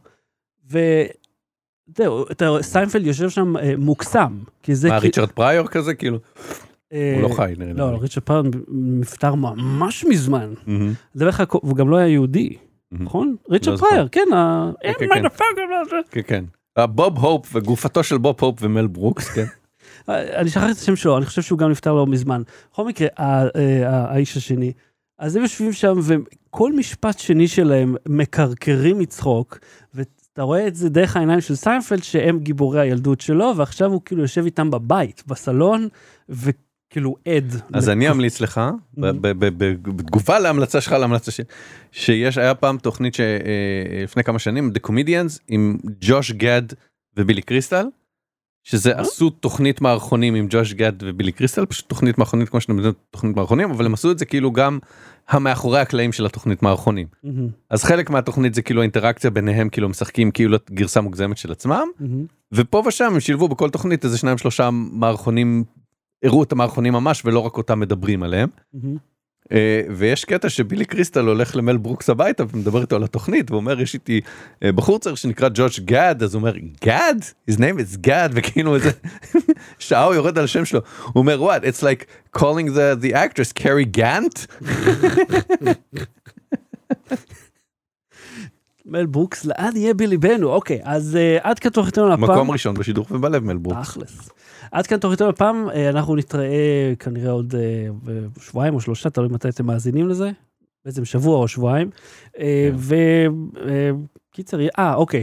אתה 2.30 2.48
רואה, 2.48 2.62
סיינפלד 2.62 3.06
יושב 3.06 3.30
שם 3.30 3.56
אה, 3.56 3.74
מוקסם, 3.78 4.38
כי 4.62 4.74
זה... 4.74 4.88
מה 4.88 4.98
ריצ'רד 4.98 5.30
פריור 5.30 5.68
כזה 5.68 5.94
כאילו? 5.94 6.18
אה, 6.92 7.12
הוא 7.14 7.22
לא 7.22 7.34
חי 7.34 7.52
נראה 7.58 7.72
לי. 7.72 7.78
לא, 7.78 7.92
לא, 7.92 7.98
ריצ'רד 7.98 8.24
פריור 8.24 8.50
נפטר 8.68 9.34
ממש 9.34 10.04
מזמן. 10.04 10.54
זה 11.14 11.24
לך, 11.24 11.42
והוא 11.62 11.76
גם 11.76 11.88
לא 11.88 11.96
היה 11.96 12.08
יהודי. 12.08 12.56
נכון? 12.92 13.36
ריצ'רד 13.50 13.76
זוכר. 13.76 13.88
פריור, 13.88 14.08
כן. 14.12 14.20
כן, 14.82 14.92
כן. 14.98 15.28
כן 16.10 16.20
כן. 16.26 16.44
אה, 16.78 16.86
בוב 16.86 17.18
הופ 17.18 17.50
וגופתו 17.54 18.04
של 18.04 18.18
בוב 18.18 18.36
הופ 18.40 18.58
ומל 18.62 18.86
ברוקס 18.86 19.28
כן. 19.28 19.44
אני 20.08 20.50
שכחתי 20.50 20.72
את 20.72 20.76
השם 20.76 20.96
שלו, 20.96 21.18
אני 21.18 21.26
חושב 21.26 21.42
שהוא 21.42 21.58
גם 21.58 21.70
נפטר 21.70 21.92
לא 21.94 22.06
מזמן. 22.06 22.42
בכל 22.72 22.86
מקרה, 22.86 23.08
אה, 23.18 23.48
האיש 23.88 24.36
השני, 24.36 24.72
אז 25.18 25.36
הם 25.36 25.42
יושבים 25.42 25.72
שם, 25.72 25.98
וכל 26.02 26.72
משפט 26.72 27.18
שני 27.18 27.48
שלהם 27.48 27.94
מקרקרים 28.08 28.98
מצחוק, 28.98 29.58
ואתה 29.94 30.42
רואה 30.42 30.66
את 30.66 30.74
זה 30.74 30.88
דרך 30.88 31.16
העיניים 31.16 31.40
של 31.40 31.54
סיינפלד, 31.54 32.02
שהם 32.02 32.38
גיבורי 32.38 32.80
הילדות 32.80 33.20
שלו, 33.20 33.52
ועכשיו 33.56 33.92
הוא 33.92 34.00
כאילו 34.04 34.22
יושב 34.22 34.44
איתם 34.44 34.70
בבית, 34.70 35.22
בסלון, 35.26 35.88
וכאילו 36.92 37.16
עד. 37.28 37.54
אז 37.72 37.88
אני 37.88 38.10
אמליץ 38.10 38.40
לך 38.40 38.60
בתגובה 39.96 40.38
להמלצה 40.38 40.80
שלך 40.80 40.92
להמלצה 40.92 41.30
שלי 41.30 41.44
שיש 41.92 42.38
היה 42.38 42.54
פעם 42.54 42.78
תוכנית 42.78 43.14
שלפני 43.14 44.24
כמה 44.24 44.38
שנים 44.38 44.70
The 44.74 44.88
Comedians 44.88 45.38
עם 45.48 45.78
ג'וש 46.00 46.32
גד 46.32 46.62
ובילי 47.16 47.42
קריסטל. 47.42 47.86
שזה 48.64 48.98
עשו 48.98 49.30
תוכנית 49.30 49.80
מערכונים 49.80 50.34
עם 50.34 50.46
ג'וש 50.50 50.72
גד 50.72 50.92
ובילי 51.02 51.32
קריסטל 51.32 51.66
פשוט 51.66 51.88
תוכנית 51.88 52.18
מערכונית 52.18 52.48
כמו 52.48 52.60
שאתם 52.60 52.76
יודעים 52.76 52.94
תוכנית 53.10 53.36
מערכונים 53.36 53.70
אבל 53.70 53.86
הם 53.86 53.94
עשו 53.94 54.10
את 54.10 54.18
זה 54.18 54.24
כאילו 54.24 54.52
גם 54.52 54.78
המאחורי 55.28 55.80
הקלעים 55.80 56.12
של 56.12 56.26
התוכנית 56.26 56.62
מערכונים 56.62 57.06
אז 57.70 57.84
חלק 57.84 58.10
מהתוכנית 58.10 58.54
זה 58.54 58.62
כאילו 58.62 58.80
האינטראקציה 58.80 59.30
ביניהם 59.30 59.68
כאילו 59.68 59.88
משחקים 59.88 60.30
כאילו 60.30 60.58
גרסה 60.70 61.00
מוגזמת 61.00 61.36
של 61.36 61.52
עצמם. 61.52 61.88
ופה 62.52 62.82
ושם 62.86 63.12
הם 63.12 63.20
שילבו 63.20 63.48
בכל 63.48 63.70
תוכנית 63.70 64.04
איזה 64.04 64.18
שניים 64.18 64.38
שלושה 64.38 64.70
מערכונים 64.72 65.64
הראו 66.22 66.42
את 66.42 66.52
המערכונים 66.52 66.92
ממש 66.92 67.22
ולא 67.24 67.38
רק 67.38 67.56
אותם 67.56 67.80
מדברים 67.80 68.22
עליהם 68.22 68.48
מהמם. 68.74 68.96
אה, 69.52 69.82
ויש 69.90 70.24
קטע 70.24 70.48
שבילי 70.48 70.84
קריסטל 70.84 71.26
הולך 71.26 71.56
למל 71.56 71.76
ברוקס 71.76 72.10
הביתה 72.10 72.44
ומדבר 72.52 72.80
איתו 72.80 72.96
על 72.96 73.04
התוכנית 73.04 73.50
ואומר 73.50 73.80
יש 73.80 73.94
איתי 73.94 74.20
אה, 74.62 74.72
בחור 74.72 74.98
צעיר 74.98 75.14
שנקרא 75.14 75.48
ג'וש 75.54 75.80
גאד 75.80 76.22
אז 76.22 76.34
הוא 76.34 76.40
אומר 76.40 76.54
גאד? 76.84 77.24
his 77.50 77.54
name 77.54 77.78
is 77.78 77.96
גאד 78.00 78.30
וכאילו 78.34 78.74
איזה 78.74 78.90
שעה 79.78 80.04
הוא 80.04 80.14
יורד 80.14 80.38
על 80.38 80.44
השם 80.44 80.64
שלו 80.64 80.80
הוא 81.04 81.12
אומר 81.14 81.50
what 81.50 81.62
it's 81.62 81.80
like 81.82 82.04
calling 82.38 82.68
the 82.68 83.04
the 83.04 83.12
actress 83.12 83.52
קרי 83.54 83.84
גאנט 83.84 84.38
מל 88.86 89.06
ברוקס 89.06 89.44
לעד 89.44 89.76
יהיה 89.76 89.94
בליבנו 89.94 90.48
אוקיי 90.48 90.80
אז 90.82 91.16
אה, 91.16 91.38
עד 91.42 91.58
כאן 91.58 91.70
תוכניתנו 91.70 92.08
לפעם. 92.08 92.22
מקום 92.22 92.50
ראשון 92.50 92.74
בשידור 92.74 93.06
ובלב 93.10 93.44
מל 93.44 93.56
ברוקס. 93.56 93.90
תכלס. 93.90 94.30
עד 94.72 94.86
כאן 94.86 94.98
תוכניתנו 94.98 95.28
הפעם 95.28 95.70
אה, 95.70 95.88
אנחנו 95.88 96.16
נתראה 96.16 96.92
כנראה 96.98 97.30
עוד 97.30 97.54
אה, 97.54 97.88
בשבועיים 98.36 98.74
או 98.74 98.80
שלושה 98.80 99.10
תלוי 99.10 99.28
מתי 99.28 99.48
אתם 99.48 99.66
מאזינים 99.66 100.08
לזה. 100.08 100.30
בעצם 100.84 101.04
שבוע 101.04 101.38
או 101.38 101.48
שבועיים. 101.48 101.90
וקיצר 104.32 104.58
אה 104.78 104.94
אוקיי. 104.94 105.22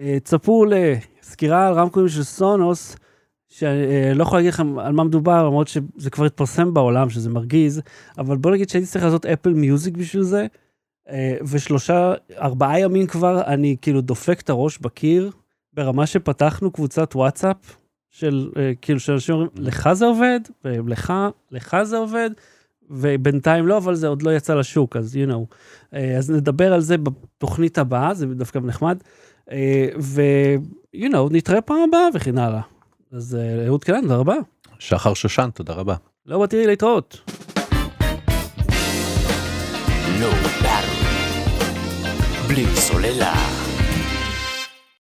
אה, 0.00 0.18
צפו 0.24 0.64
לסקירה 0.64 1.66
על 1.66 1.74
רמקומים 1.74 2.08
של 2.08 2.22
סונוס. 2.22 2.96
שאני 3.48 4.14
לא 4.14 4.22
יכול 4.22 4.38
להגיד 4.38 4.52
לכם 4.52 4.78
על 4.78 4.92
מה 4.92 5.04
מדובר 5.04 5.44
למרות 5.44 5.68
שזה 5.68 6.10
כבר 6.10 6.24
התפרסם 6.24 6.74
בעולם 6.74 7.10
שזה 7.10 7.30
מרגיז 7.30 7.82
אבל 8.18 8.36
בוא 8.36 8.50
נגיד 8.50 8.68
שהייתי 8.68 8.88
צריך 8.88 9.04
לעשות 9.04 9.26
אפל 9.26 9.52
מיוזיק 9.52 9.96
בשביל 9.96 10.22
זה 10.22 10.46
ושלושה 11.50 12.14
ארבעה 12.38 12.80
ימים 12.80 13.06
כבר 13.06 13.42
אני 13.46 13.76
כאילו 13.82 14.00
דופק 14.00 14.40
את 14.40 14.50
הראש 14.50 14.78
בקיר 14.78 15.30
ברמה 15.72 16.06
שפתחנו 16.06 16.70
קבוצת 16.70 17.16
וואטסאפ 17.16 17.56
של 18.10 18.50
אה, 18.56 18.72
כאילו 18.82 19.00
שאנשים 19.00 19.34
אומרים 19.34 19.50
לך 19.56 19.92
זה 19.92 20.06
עובד 20.06 20.40
ולך 20.64 21.12
לך 21.50 21.76
זה 21.82 21.96
עובד 21.96 22.30
ובינתיים 22.90 23.66
לא 23.66 23.76
אבל 23.76 23.94
זה 23.94 24.08
עוד 24.08 24.22
לא 24.22 24.36
יצא 24.36 24.54
לשוק 24.54 24.96
אז 24.96 25.16
you 25.16 25.30
know 25.30 25.54
אה, 25.94 26.16
אז 26.18 26.30
נדבר 26.30 26.72
על 26.72 26.80
זה 26.80 26.96
בתוכנית 26.98 27.78
הבאה 27.78 28.14
זה 28.14 28.26
דווקא 28.26 28.58
נחמד 28.58 28.98
ו 30.00 30.22
you 30.96 31.08
know 31.12 31.28
נתראה 31.30 31.60
פעם 31.60 31.76
הבאה 31.88 32.08
וכן 32.14 32.38
הלאה. 32.38 32.60
אז 33.12 33.38
אהוד 33.66 33.84
קלן 33.84 34.02
תודה 34.02 34.16
רבה. 34.16 34.34
שחר 34.78 35.14
שושן 35.14 35.48
תודה 35.54 35.74
רבה. 35.74 35.94
לא 36.26 36.42
בתראי 36.42 36.66
להתראות. 36.66 37.30
Battery. 40.20 40.49
בלי 42.50 42.66
סוללה. 42.76 43.59